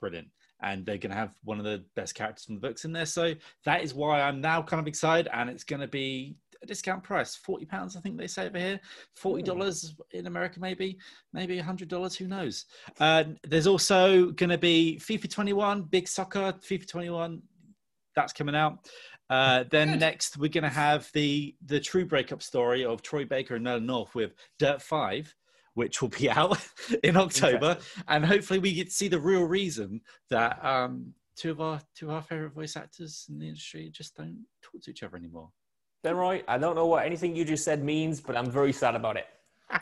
[0.00, 0.28] brilliant.
[0.64, 3.06] And they're going to have one of the best characters from the books in there.
[3.06, 5.28] So that is why I'm now kind of excited.
[5.32, 8.58] And it's going to be a discount price forty pounds, I think they say over
[8.58, 8.80] here.
[9.14, 10.98] Forty dollars in America, maybe,
[11.32, 12.16] maybe hundred dollars.
[12.16, 12.64] Who knows?
[12.98, 17.42] Uh, there's also going to be FIFA 21, big soccer, FIFA 21.
[18.16, 18.78] That's coming out.
[19.30, 20.00] Uh, then Good.
[20.00, 23.86] next, we're going to have the the true breakup story of Troy Baker and Nolan
[23.86, 25.34] North with Dirt Five,
[25.74, 26.58] which will be out
[27.02, 31.60] in October, and hopefully we get to see the real reason that um, two of
[31.60, 35.02] our two of our favorite voice actors in the industry just don't talk to each
[35.02, 35.50] other anymore.
[36.02, 38.94] Then, Roy, I don't know what anything you just said means, but I'm very sad
[38.94, 39.26] about it.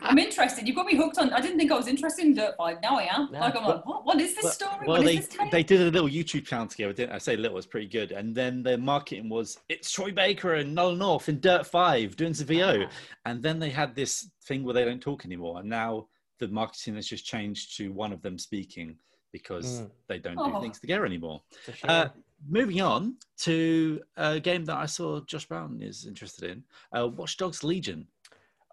[0.01, 0.67] I'm interested.
[0.67, 1.33] You've got me hooked on.
[1.33, 2.79] I didn't think I was interested in Dirt Five.
[2.83, 3.31] Now I am.
[3.31, 4.05] Nah, like I'm like, what?
[4.07, 4.87] What is this Well- story?
[4.87, 7.17] Well, what they this they did a little YouTube channel together, didn't I?
[7.17, 8.13] I say little, it's pretty good.
[8.13, 12.35] And then their marketing was it's Troy Baker and Nolan North in Dirt Five doing
[12.35, 12.87] some VO.
[13.27, 15.61] And then they had this thing where they don't talk anymore.
[15.61, 18.97] And now the marketing has just changed to one of them speaking
[19.33, 19.91] because Mm.
[20.09, 20.53] they don't Oh.
[20.53, 21.43] do things together anymore.
[21.67, 21.83] It's.
[21.85, 22.09] Uh,
[22.49, 26.65] moving on to a game that I saw Josh Brown is interested in,
[26.99, 28.07] uh, Watch Dogs Legion.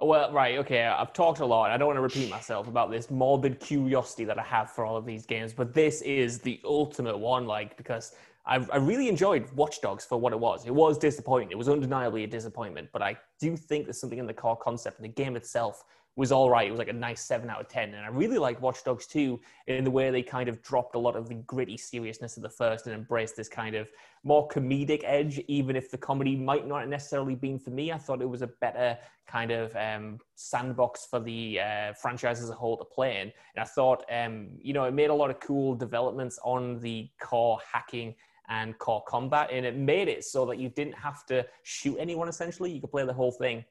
[0.01, 0.85] Well, right, okay.
[0.85, 1.71] I've talked a lot.
[1.71, 4.95] I don't want to repeat myself about this morbid curiosity that I have for all
[4.95, 9.51] of these games, but this is the ultimate one, like, because I, I really enjoyed
[9.51, 10.65] Watch Dogs for what it was.
[10.65, 11.51] It was disappointing.
[11.51, 14.99] It was undeniably a disappointment, but I do think there's something in the core concept
[14.99, 15.83] and the game itself
[16.15, 16.67] was all right.
[16.67, 17.93] It was like a nice seven out of 10.
[17.93, 20.99] And I really like Watch Dogs 2 in the way they kind of dropped a
[20.99, 23.89] lot of the gritty seriousness of the first and embraced this kind of
[24.23, 27.91] more comedic edge, even if the comedy might not have necessarily been for me.
[27.91, 32.49] I thought it was a better kind of um, sandbox for the uh, franchise as
[32.49, 33.31] a whole to play in.
[33.55, 37.09] And I thought, um, you know, it made a lot of cool developments on the
[37.21, 38.15] core hacking
[38.49, 39.49] and core combat.
[39.53, 42.71] And it made it so that you didn't have to shoot anyone essentially.
[42.71, 43.63] You could play the whole thing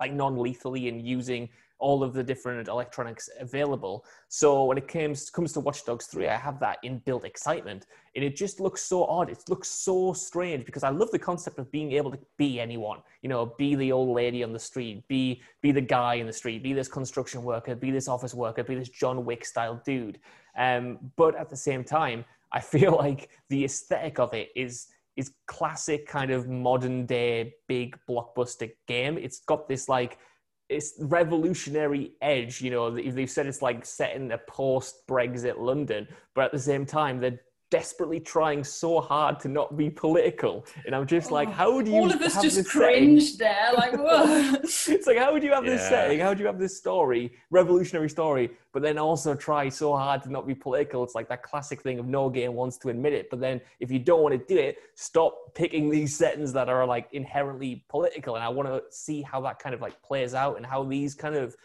[0.00, 4.04] like non-lethally and using all of the different electronics available.
[4.28, 7.86] So when it comes comes to Watch Dogs 3, I have that inbuilt excitement.
[8.14, 9.28] And it just looks so odd.
[9.28, 13.00] It looks so strange because I love the concept of being able to be anyone.
[13.22, 16.32] You know, be the old lady on the street, be be the guy in the
[16.32, 20.18] street, be this construction worker, be this office worker, be this John Wick style dude.
[20.56, 25.32] Um, but at the same time, I feel like the aesthetic of it is is
[25.46, 29.16] classic kind of modern day big blockbuster game.
[29.16, 30.18] It's got this like
[30.68, 32.60] it's revolutionary edge.
[32.60, 36.58] You know, they've said it's like set in a post Brexit London, but at the
[36.58, 40.64] same time they're desperately trying so hard to not be political.
[40.84, 41.96] And I'm just like, oh, how do you?
[41.96, 42.88] Oh, All of us have just this setting?
[43.16, 43.70] cringed there.
[43.76, 44.54] Like, whoa.
[44.62, 45.88] it's like how would you have this Yeah.
[45.88, 50.22] setting how do you have this story revolutionary story but then also try so hard
[50.24, 53.12] to not be political it's like that classic thing of no game wants to admit
[53.12, 56.68] it but then if you don't want to do it stop picking these settings that
[56.68, 60.34] are like inherently political and i want to see how that kind of like plays
[60.34, 61.56] out and how these kind of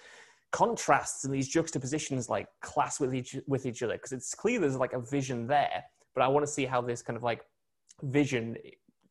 [0.52, 4.76] contrasts and these juxtapositions like class with each with each other because it's clear there's
[4.76, 5.84] like a vision there
[6.14, 7.42] but i want to see how this kind of like
[8.04, 8.58] vision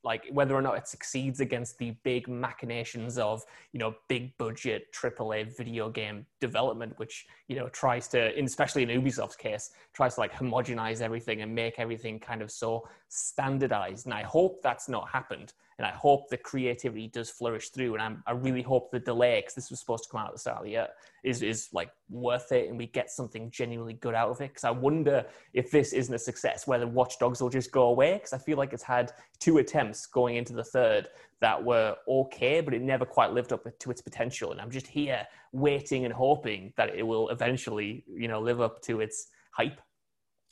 [0.02, 4.86] like whether or not it succeeds against the big machinations of you know big budget
[4.92, 10.20] AAA video game development, which you know tries to, especially in Ubisoft's case, tries to
[10.20, 14.06] like homogenize everything and make everything kind of so standardized.
[14.06, 17.94] And I hope that's not happened, and I hope the creativity does flourish through.
[17.94, 20.34] And I'm, I really hope the delay, because this was supposed to come out at
[20.34, 20.88] the start of the year,
[21.24, 24.48] is is like worth it, and we get something genuinely good out of it.
[24.48, 28.12] Because I wonder if this isn't a success, whether Watch Dogs will just go away.
[28.12, 31.08] Because I feel like it's had two attempts going into the third
[31.40, 34.52] that were okay, but it never quite lived up to its potential.
[34.52, 38.82] And I'm just here waiting and hoping that it will eventually, you know, live up
[38.82, 39.80] to its hype.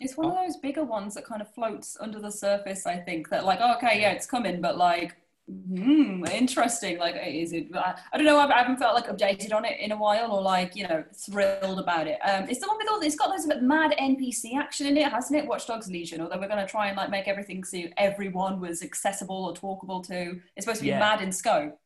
[0.01, 2.87] It's one of those bigger ones that kind of floats under the surface.
[2.87, 5.17] I think that like, okay, yeah, it's coming, but like,
[5.49, 6.99] hmm, interesting.
[6.99, 7.69] Like, is it?
[7.75, 8.39] I, don't know.
[8.39, 11.03] I, I haven't felt like updated on it in a while, or like, you know,
[11.15, 12.19] thrilled about it.
[12.23, 13.01] Um, it's the one with all.
[13.01, 15.47] It's got those mad NPC action in it, hasn't it?
[15.49, 16.21] Watch Dogs Legion.
[16.21, 20.07] Although we're going to try and like make everything so everyone was accessible or talkable
[20.07, 20.41] to.
[20.55, 21.01] It's supposed to be Yeah.
[21.01, 21.79] mad in scope.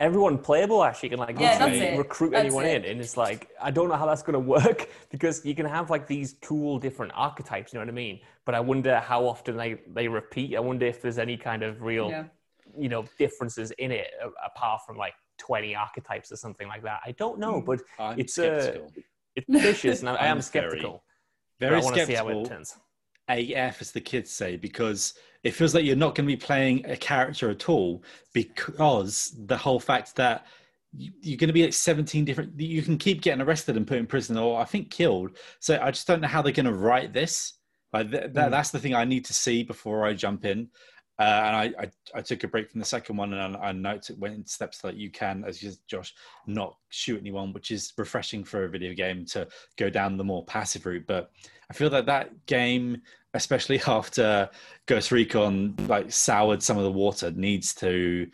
[0.00, 2.84] Everyone playable actually can like Yeah, literally recruit That's anyone it.
[2.84, 5.66] in, and it's like I don't know how that's going to work because you can
[5.66, 7.72] have like these cool different archetypes.
[7.72, 8.20] You know what I mean?
[8.44, 10.54] But I wonder how often they they repeat.
[10.56, 12.24] I wonder if there's any kind of real Yeah.
[12.76, 14.06] you know differences in it
[14.44, 17.00] apart from like 20 archetypes or something like that.
[17.04, 18.92] I don't know, but I'm it's uh, skeptical.
[19.36, 21.02] it's vicious, and I, I am I'm skeptical.
[21.58, 22.44] Very but I want to see how skeptical.
[22.46, 22.76] it turns.
[23.28, 25.14] AF, as the kids say, because
[25.48, 29.56] it feels like you're not going to be playing a character at all because the
[29.56, 30.46] whole fact that
[30.96, 33.98] you- you're going to be at 17 different, you can keep getting arrested and put
[33.98, 35.36] in prison or I think killed.
[35.60, 37.54] So I just don't know how they're going to write this.
[37.92, 38.50] Like th- that, Mm.
[38.50, 40.68] That's the thing I need to see before I jump in.
[41.18, 43.72] Uh, and I, I, I took a break from the second one and I, I
[43.72, 46.14] note it went in steps that you can, as you, Josh,
[46.46, 50.44] not shoot anyone, which is refreshing for a video game to go down the more
[50.44, 51.06] passive route.
[51.08, 51.30] But
[51.70, 53.02] I feel that that game,
[53.38, 54.50] especially after
[54.86, 58.28] Ghost Recon, like soured some of the water, needs to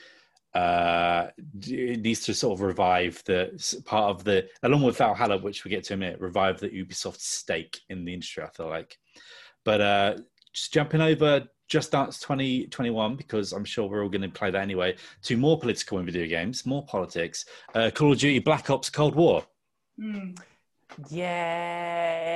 [0.54, 1.30] uh
[1.66, 5.84] needs to sort of revive the part of the along with Valhalla, which we get
[5.84, 8.44] to in a minute, revive the Ubisoft stake in the industry.
[8.44, 8.96] I feel like,
[9.64, 10.16] but uh
[10.52, 14.62] just jumping over Just Dance 2021 because I'm sure we're all going to play that
[14.62, 14.96] anyway.
[15.24, 17.44] To more political in video games, more politics.
[17.74, 19.44] Uh, Call of Duty Black Ops Cold War.
[20.00, 20.30] Hmm.
[21.10, 22.34] Yeah,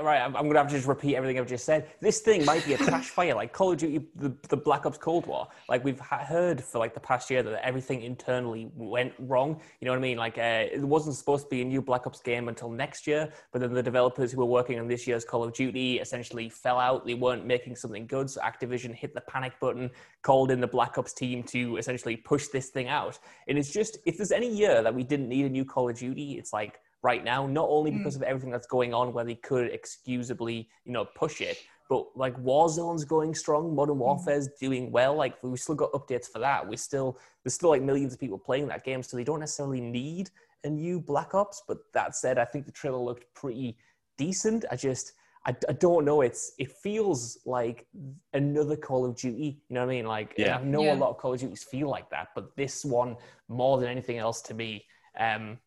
[0.00, 0.20] right.
[0.20, 1.88] I'm, I'm gonna have to just repeat everything I've just said.
[2.00, 4.98] This thing might be a trash fire, like Call of Duty, the, the Black Ops
[4.98, 5.48] Cold War.
[5.68, 9.60] Like we've ha- heard for like the past year that everything internally went wrong.
[9.80, 10.18] You know what I mean?
[10.18, 13.32] Like uh, it wasn't supposed to be a new Black Ops game until next year,
[13.52, 16.78] but then the developers who were working on this year's Call of Duty essentially fell
[16.78, 17.06] out.
[17.06, 19.90] They weren't making something good, so Activision hit the panic button,
[20.22, 23.18] called in the Black Ops team to essentially push this thing out.
[23.48, 25.96] And it's just if there's any year that we didn't need a new Call of
[25.96, 29.34] Duty, it's like right now, not only because of everything that's going on where they
[29.34, 35.14] could excusably, you know, push it, but like Warzone's going strong, Modern Warfare's doing well.
[35.14, 36.66] Like we still got updates for that.
[36.66, 39.80] We still there's still like millions of people playing that game, so they don't necessarily
[39.80, 40.30] need
[40.64, 41.62] a new Black Ops.
[41.66, 43.76] But that said, I think the trailer looked pretty
[44.16, 44.64] decent.
[44.70, 45.12] I just
[45.44, 46.20] I, I don't know.
[46.20, 47.86] It's it feels like
[48.32, 49.60] another Call of Duty.
[49.68, 50.06] You know what I mean?
[50.06, 50.58] Like Yeah.
[50.58, 50.94] I know Yeah.
[50.94, 53.16] a lot of Call of Duties feel like that, but this one
[53.48, 54.84] more than anything else to me.
[55.18, 55.58] Um,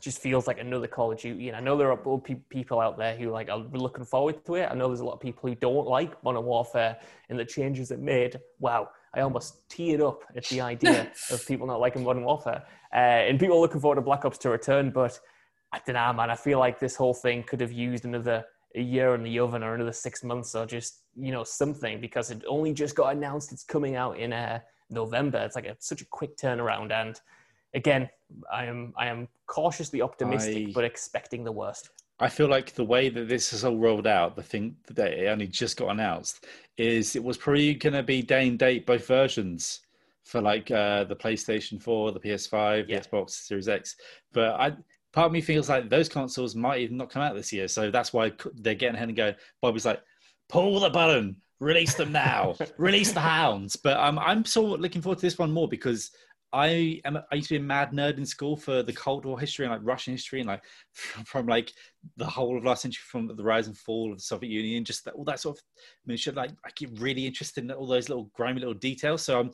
[0.00, 1.48] just feels like another Call of Duty.
[1.48, 4.68] And I know there are people out there who like are looking forward to it.
[4.70, 7.90] I know there's a lot of people who don't like Modern Warfare and the changes
[7.90, 8.38] it made.
[8.58, 12.64] Wow, I almost teared up at the idea of people not liking Modern Warfare.
[12.92, 14.90] Uh, and people looking forward to Black Ops to return.
[14.90, 15.18] But
[15.72, 16.30] I don't know, man.
[16.30, 19.62] I feel like this whole thing could have used another a year in the oven
[19.62, 23.50] or another six months or just you know something because it only just got announced
[23.50, 25.38] it's coming out in uh, November.
[25.38, 27.20] It's like a, such a quick turnaround and
[27.74, 28.08] again,
[28.52, 31.90] I am I am cautiously optimistic, I- but expecting the worst.
[32.20, 35.28] I feel like the way that this is all rolled out, the thing that it
[35.28, 39.06] only just got announced, is it was probably going to be day and date both
[39.06, 39.82] versions
[40.24, 42.98] for like uh, the PlayStation 4, the PS5, Yeah.
[42.98, 43.94] the Xbox Series X.
[44.32, 44.70] But I,
[45.12, 47.68] part of me feels like those consoles might even not come out this year.
[47.68, 49.36] So that's why they're getting ahead and going.
[49.62, 50.02] Bobby's like,
[50.48, 53.76] pull the button, release them now, release the hounds.
[53.76, 56.10] But um, I'm sort of looking forward to this one more because
[56.52, 57.18] I am.
[57.30, 59.72] I used to be a mad nerd in school for the Cold War history and
[59.72, 61.72] like Russian history and like from, from like
[62.16, 65.04] the whole of last century, from the rise and fall of the Soviet Union, just
[65.04, 65.62] that, all that sort of.
[65.78, 69.22] I mean, should like I get really interested in all those little grimy little details.
[69.22, 69.52] So I'm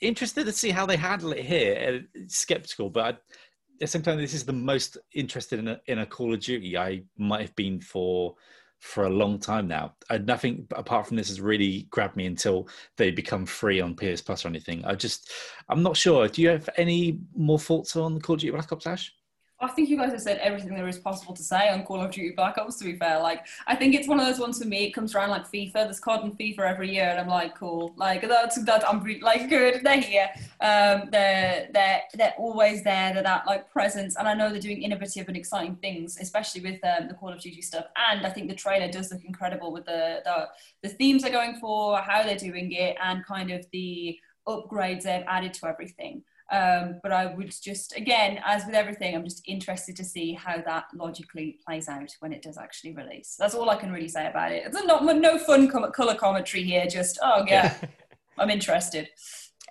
[0.00, 2.04] interested to see how they handle it here.
[2.28, 5.98] Skeptical, but I, at the same time, this is the most interested in a, in
[5.98, 8.34] a Call of Duty I might have been for
[8.80, 9.94] for a long time now.
[10.10, 14.20] And nothing apart from this has really grabbed me until they become free on PS
[14.20, 14.84] Plus or anything.
[14.84, 15.32] I just,
[15.68, 16.28] I'm not sure.
[16.28, 19.15] Do you have any more thoughts on Call of Duty Black Ops Ash?
[19.58, 22.10] I think you guys have said everything there is possible to say on Call of
[22.10, 22.76] Duty Black Ops.
[22.76, 24.84] To be fair, like I think it's one of those ones for me.
[24.84, 25.72] It comes around like FIFA.
[25.72, 27.94] There's COD and FIFA every year, and I'm like, cool.
[27.96, 28.86] Like that's that.
[28.86, 29.80] I'm like good.
[29.84, 30.28] They're here.
[30.60, 33.14] Um, they're they're they're always there.
[33.14, 36.80] They're that like presence, and I know they're doing innovative and exciting things, especially with
[36.84, 37.86] um, the Call of Duty stuff.
[38.10, 40.48] And I think the trailer does look incredible with the the,
[40.82, 45.24] the themes they're going for, how they're doing it, and kind of the upgrades they've
[45.26, 46.22] added to everything.
[46.52, 50.62] Um, but I would just, again, as with everything, I'm just interested to see how
[50.62, 53.34] that logically plays out when it does actually release.
[53.38, 54.62] That's all I can really say about it.
[54.64, 56.86] It's not no fun com- color commentary here.
[56.86, 57.74] Just oh yeah,
[58.38, 59.08] I'm interested.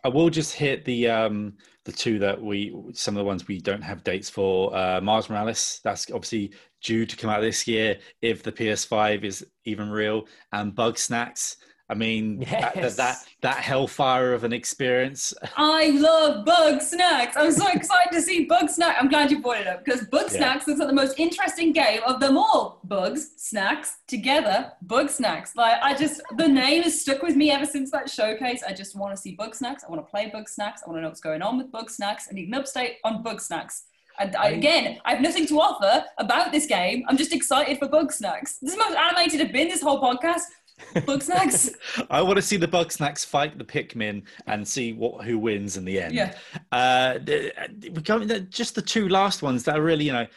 [0.04, 1.54] I will just hit the um
[1.86, 4.76] the two that we some of the ones we don't have dates for.
[4.76, 6.52] Uh, Miles Morales, that's obviously
[6.84, 11.56] due to come out this year if the PS5 is even real, and Bugsnax.
[11.88, 15.34] I mean that, that that that hellfire of an experience.
[15.56, 17.34] I love Bugsnax.
[17.36, 18.96] I'm so excited to see Bugsnax.
[19.00, 20.38] I'm glad you brought it up because Bug Yeah.
[20.38, 22.80] Snacks looks like the most interesting game of them all.
[22.84, 25.56] Bugs, snacks, together, Bugsnax.
[25.56, 28.64] Like I just, the name has stuck with me ever since that showcase.
[28.68, 29.84] I just want to see Bugsnax.
[29.86, 30.78] I want to play Bugsnax.
[30.86, 33.84] I want to know what's going on with Bugsnax and eat an upstate on Bugsnax.
[34.18, 37.04] And I, again, I have nothing to offer about this game.
[37.10, 38.60] I'm just excited for Bugsnax.
[38.62, 40.44] This is the most animated I've been this whole podcast.
[40.96, 41.74] Bugsnax.
[42.10, 45.86] I want to see the Bugsnax fight the Pikmin and see what who wins in
[45.86, 46.14] the end.
[46.14, 46.36] Yeah.
[46.72, 50.28] Uh, we the- just the two last ones that are really, you know,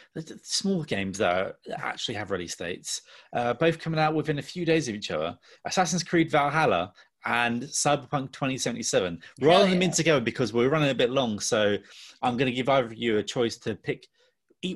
[0.43, 3.01] small games that, are, that actually have release dates.
[3.33, 5.37] Uh, both coming out within a few days of each other.
[5.65, 6.93] Assassin's Creed Valhalla
[7.25, 9.21] and Cyberpunk 2077.
[9.41, 11.39] We're rolling them in together because we're running a bit long.
[11.39, 11.77] So
[12.21, 14.07] I'm going to give either of you a choice to pick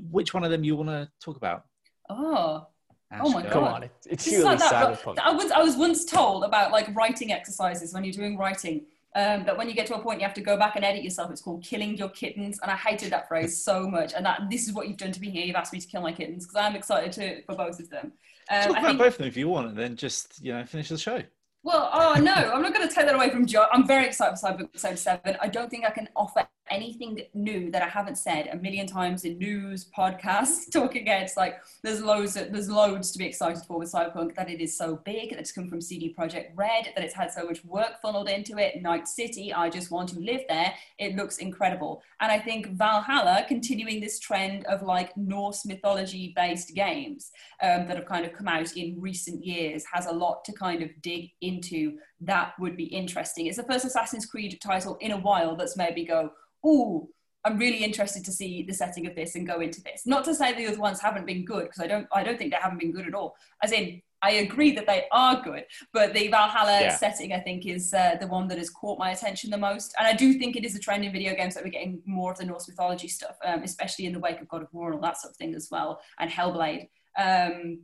[0.09, 1.63] which one of them you want to talk about.
[2.09, 2.67] Oh.
[3.13, 3.49] Ash, Oh my go.
[3.49, 3.73] Come God.
[3.75, 4.73] on, it, it's This surely like that.
[4.73, 5.19] cyberpunk.
[5.19, 8.85] I was, I was once told about like writing exercises when you're doing writing.
[9.15, 11.03] Um, that when you get to a point you have to go back and edit
[11.03, 11.29] yourself.
[11.29, 14.13] It's called killing your kittens, and I hated that phrase so much.
[14.15, 15.45] And that this is what you've done to me here.
[15.45, 18.11] You've asked me to kill my kittens because I'm excited to for both of them.
[18.49, 20.51] Um, Talk I about think, both of them if you want, and then just you
[20.51, 21.21] know finish the show.
[21.61, 23.67] well, oh no, I'm not going to take that away from Joe.
[23.71, 25.37] I'm very excited for Cyberpunk 77.
[25.39, 29.23] I don't think I can offer anything new that I haven't said a million times
[29.23, 31.33] in news, podcasts, talking heads.
[31.37, 34.35] Like there's loads, there's loads to be excited for with Cyberpunk.
[34.35, 37.31] That it is so big, that it's come from CD Projekt Red, that it's had
[37.31, 38.81] so much work funneled into it.
[38.81, 40.73] Night City, I just want to live there.
[40.97, 46.73] It looks incredible, and I think Valhalla continuing this trend of like Norse mythology based
[46.73, 47.31] games
[47.61, 50.81] um, that have kind of come out in recent years has a lot to kind
[50.81, 51.97] of dig into.
[52.21, 53.47] That would be interesting.
[53.47, 56.31] It's the first Assassin's Creed title in a while that's maybe go
[56.65, 57.09] ooh,
[57.45, 60.03] I'm really interested to see the setting of this and go into this.
[60.05, 62.51] Not to say the other ones haven't been good, because I don't I don't think
[62.51, 63.35] they haven't been good at all.
[63.61, 66.95] As in, I agree that they are good, but the Valhalla yeah.
[66.95, 69.93] setting I think is uh, the one that has caught my attention the most.
[69.99, 72.31] And I do think it is a trend in video games that we're getting more
[72.31, 74.95] of the Norse mythology stuff, um, especially in the wake of God of War and
[74.95, 76.87] all that sort of thing as well, and Hellblade.
[77.17, 77.79] Um,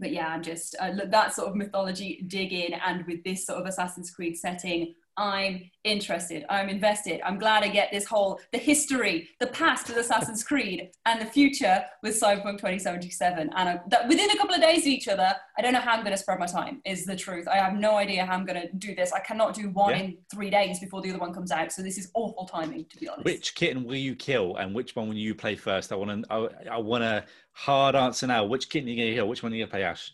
[0.00, 3.60] but yeah, I'm just uh, that sort of mythology dig in, and with this sort
[3.60, 6.44] of Assassin's Creed setting, I'm interested.
[6.48, 7.20] I'm invested.
[7.24, 11.26] I'm glad I get this whole the history, the past with Assassin's Creed, and the
[11.26, 13.50] future with Cyberpunk 2077.
[13.54, 15.92] And I, that within a couple of days of each other, I don't know how
[15.92, 16.80] I'm going to spread my time.
[16.84, 17.46] Is the truth.
[17.46, 19.12] I have no idea how I'm going to do this.
[19.12, 20.02] I cannot do one yeah.
[20.02, 21.70] in three days before the other one comes out.
[21.72, 23.24] So this is awful timing, to be honest.
[23.24, 25.92] Which kitten will you kill, and which one will you play first?
[25.92, 26.32] I want to.
[26.32, 28.44] I, I want a hard answer now.
[28.44, 29.28] Which kitten are you going to kill?
[29.28, 30.12] Which one are you going to play, Ash?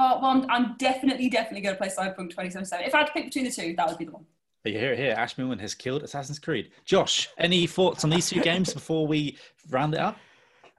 [0.00, 2.86] Oh, well, I'm, I'm definitely, definitely going to play Cyberpunk 2077.
[2.86, 4.24] If I had to pick between the two, that would be the one.
[4.62, 6.70] Here, here, Ash Millman has killed Assassin's Creed.
[6.84, 9.36] Josh, any thoughts on these two games before we
[9.70, 10.16] round it up?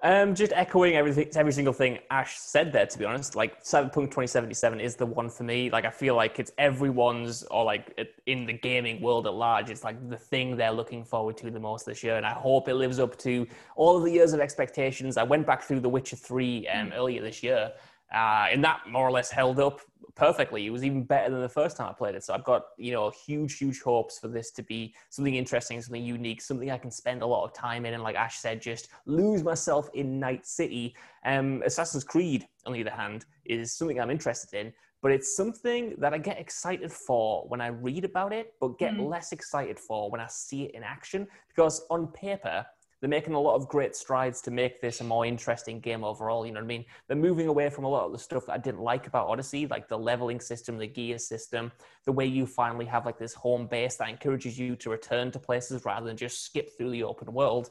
[0.01, 2.85] Um, just echoing everything, every single thing Ash said there.
[2.85, 5.69] To be honest, like Cyberpunk 2077 is the one for me.
[5.69, 9.83] Like I feel like it's everyone's, or like in the gaming world at large, it's
[9.83, 12.15] like the thing they're looking forward to the most this year.
[12.15, 13.45] And I hope it lives up to
[13.75, 15.17] all of the years of expectations.
[15.17, 17.73] I went back through The Witcher 3 um, earlier this year,
[18.13, 19.81] uh, and that more or less held up
[20.15, 20.65] perfectly.
[20.65, 22.23] It was even better than the first time I played it.
[22.23, 26.03] So I've got you know huge, huge hopes for this to be something interesting, something
[26.03, 28.89] unique, something I can spend a lot of time in, and like Ash said, just
[29.05, 30.95] lose myself in Night City.
[31.25, 34.73] Um, Assassin's Creed, on the other hand, is something I'm interested in.
[35.01, 38.93] But it's something that I get excited for when I read about it, but get
[38.93, 39.09] mm.
[39.09, 41.25] less excited for when I see it in action.
[41.47, 42.65] Because on paper,
[42.99, 46.45] they're making a lot of great strides to make this a more interesting game overall.
[46.45, 46.85] You know what I mean?
[47.07, 49.67] They're moving away from a lot of the stuff that I didn't like about Odyssey,
[49.67, 51.71] like the leveling system, the gear system,
[52.05, 55.39] the way you finally have like this home base that encourages you to return to
[55.39, 57.69] places rather than just skip through the open world.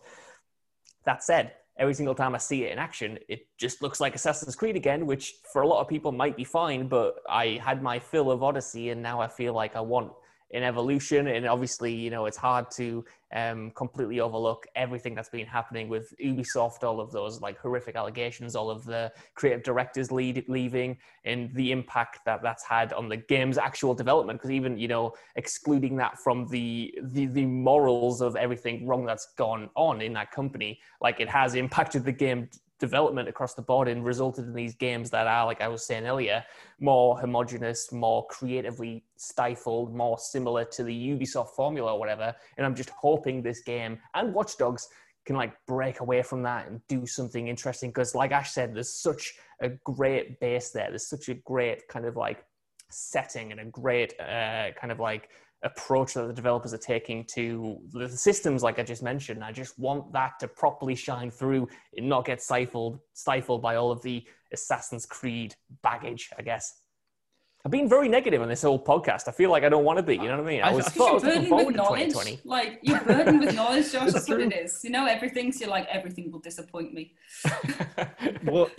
[1.04, 4.56] That said, every single time I see it in action, it just looks like Assassin's
[4.56, 7.98] Creed again, which for a lot of people might be fine, but I had my
[7.98, 10.12] fill of Odyssey and now I feel like I want
[10.50, 15.46] in evolution and obviously you know it's hard to um, completely overlook everything that's been
[15.46, 20.42] happening with ubisoft all of those like horrific allegations all of the creative directors lead,
[20.48, 20.96] leaving
[21.26, 25.12] and the impact that that's had on the game's actual development because even you know
[25.36, 30.30] excluding that from the, the the morals of everything wrong that's gone on in that
[30.30, 32.48] company like it has impacted the game
[32.78, 36.06] development across the board and resulted in these games that are, like I was saying
[36.06, 36.44] earlier,
[36.80, 42.34] more homogenous, more creatively stifled, more similar to the Ubisoft formula or whatever.
[42.56, 44.88] And I'm just hoping this game and Watch Dogs
[45.26, 48.90] can like break away from that and do something interesting because, like Ash said, there's
[48.90, 50.88] such a great base there.
[50.88, 52.44] There's such a great kind of like
[52.90, 55.28] setting and a great uh, kind of like
[55.62, 59.42] approach that the developers are taking to the systems like I just mentioned.
[59.42, 63.90] I just want that to properly shine through and not get stifled stifled by all
[63.90, 66.80] of the Assassin's Creed baggage, I guess.
[67.64, 69.26] I've been very negative on this whole podcast.
[69.26, 70.14] I feel like I don't want to be.
[70.14, 70.62] You know what I mean?
[70.62, 72.40] I, was I thought I was looking forward to 2020.
[72.44, 74.12] Like you're burdened with knowledge, Josh.
[74.12, 74.80] That's what it is.
[74.84, 77.16] You know everything, so you're like everything will disappoint me.
[78.44, 78.70] well,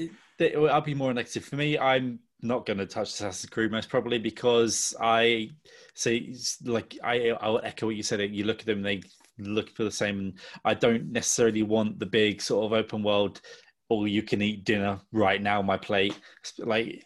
[0.71, 1.43] I'll be more negative.
[1.43, 5.49] For me, I'm not going to touch Assassin's Creed most probably because I
[5.93, 8.21] see like I I'll echo what you said.
[8.21, 9.01] You look at them, they
[9.37, 10.19] look for the same.
[10.19, 10.33] And
[10.65, 13.41] I don't necessarily want the big sort of open world
[13.89, 16.17] all you can eat dinner right now my plate.
[16.59, 17.03] Like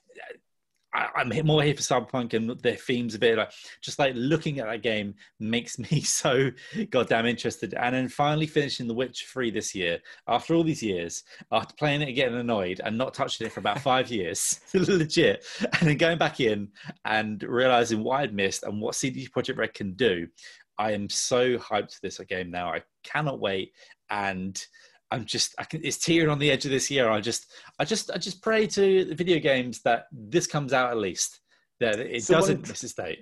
[0.94, 4.60] I, am more here for cyberpunk and their themes a bit like just like looking
[4.60, 6.52] at that game makes me so
[6.90, 7.74] goddamn interested.
[7.74, 12.02] And then finally finishing the Witcher 3 this year after all these years after playing
[12.02, 15.98] it and getting annoyed and not touching it for about five years legit and then
[15.98, 16.70] going back in
[17.06, 20.28] and realizing what i'd missed and what cd projekt red can do
[20.78, 22.74] i am so hyped for this game now.
[22.74, 23.74] I cannot wait.
[24.10, 24.64] And
[25.14, 27.10] I'm just I can it's tearing on the edge of this year.
[27.10, 30.90] I just I just I just pray to the video games that this comes out
[30.90, 31.40] at least.
[31.80, 33.20] That it someone, doesn't miss a date.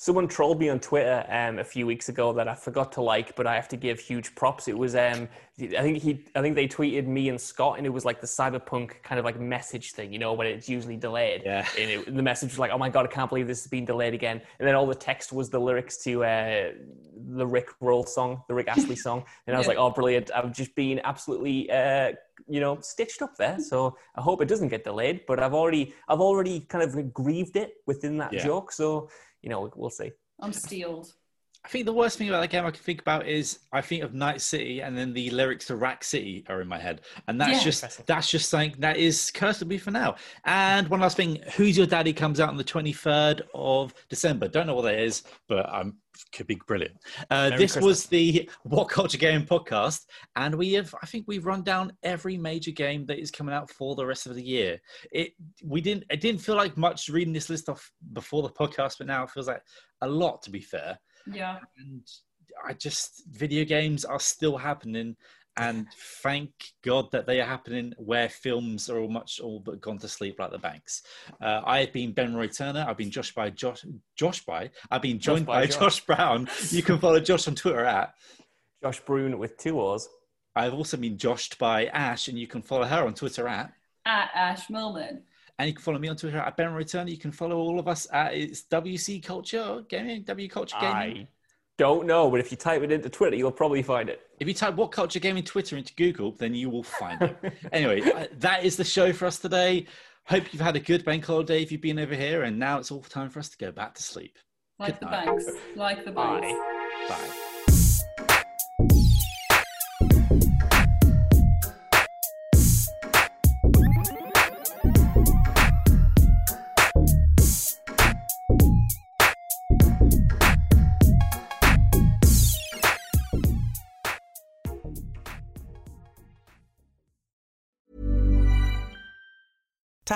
[0.00, 3.34] Someone trolled me on Twitter um, a few weeks ago that I forgot to like,
[3.34, 4.68] but I have to give huge props.
[4.68, 5.28] It was um,
[5.60, 8.26] I think he I think they tweeted me and Scott, and it was like the
[8.28, 11.42] cyberpunk kind of like message thing, you know, when it's usually delayed.
[11.44, 11.66] Yeah.
[11.76, 13.84] And it, the message was like, "Oh my god, I can't believe this has been
[13.84, 16.70] delayed again." And then all the text was the lyrics to uh,
[17.16, 20.30] the Rick Roll song, the Rick Astley song, and I was like, oh, brilliant!
[20.32, 22.12] I've just been absolutely, uh,
[22.46, 23.58] you know, stitched up there.
[23.58, 25.22] So I hope it doesn't get delayed.
[25.26, 28.44] But I've already, I've already kind of grieved it within that Yeah.
[28.44, 28.70] joke.
[28.70, 29.10] So
[29.42, 30.12] you know, we'll see.
[30.40, 31.12] I'm steeled.
[31.64, 34.02] I think the worst thing about that game I can think about is I think
[34.02, 37.02] of Night City and then the lyrics to Rack City are in my head.
[37.26, 37.64] And that's Yeah.
[37.64, 40.16] just that's just something that is cursed to be for now.
[40.44, 44.48] And one last thing, Who's Your Daddy comes out on the 23rd of December.
[44.48, 45.98] Don't know what that is, but um
[46.32, 46.96] could be brilliant.
[47.30, 47.84] Uh, this Christmas.
[47.84, 50.06] was the What Culture Game podcast,
[50.36, 53.68] and we have I think we've run down every major game that is coming out
[53.70, 54.80] for the rest of the year.
[55.12, 58.98] It we didn't it didn't feel like much reading this list off before the podcast,
[58.98, 59.62] but now it feels like
[60.00, 60.98] a lot to be fair
[61.32, 61.58] Yeah.
[61.78, 62.02] and
[62.66, 65.16] I just video games are still happening,
[65.56, 65.86] and
[66.22, 66.50] thank
[66.84, 70.38] God that they are happening where films are all much all but gone to sleep
[70.38, 71.02] like the banks.
[71.40, 72.84] Uh, I have been Ben Roy Turner.
[72.88, 73.84] I've been Josh by Josh
[74.16, 74.70] Josh by.
[74.90, 75.78] I've been joined by by, Josh.
[75.78, 76.48] Josh Brown.
[76.70, 78.14] You can follow Josh on Twitter at.
[78.82, 80.08] Josh Brune with two O's.
[80.54, 83.72] I've also been joshed by Ash, and you can follow her on Twitter at.
[84.04, 85.22] At Ash Millman.
[85.58, 87.08] And you can follow me on Twitter at Ben Return.
[87.08, 91.22] You can follow all of us at it's WC Culture Gaming, W Culture Gaming.
[91.22, 91.28] I
[91.78, 94.20] don't know, but if you type it into Twitter, you'll probably find it.
[94.40, 97.54] If you type what culture gaming Twitter into Google, then you will find it.
[97.72, 99.86] anyway, uh, that is the show for us today.
[100.26, 102.90] Hope you've had a good bank holiday if you've been over here, and now it's
[102.90, 104.38] all time for us to go back to sleep.
[104.78, 105.26] Like Good the night.
[105.26, 105.46] banks.
[105.74, 106.52] Like the banks.
[107.08, 107.08] Bye.
[107.08, 107.47] Bye.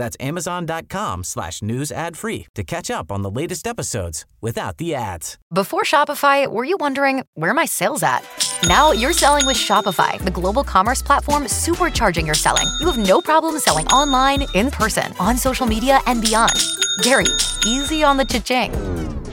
[0.00, 4.94] That's amazon.com slash news ad free to catch up on the latest episodes without the
[4.94, 5.36] ads.
[5.52, 8.24] Before Shopify, were you wondering where my sales at?
[8.66, 12.66] Now you're selling with Shopify, the global commerce platform supercharging your selling.
[12.80, 16.54] You have no problem selling online, in person, on social media, and beyond.
[17.02, 17.26] Gary,
[17.66, 19.19] easy on the cha-ching.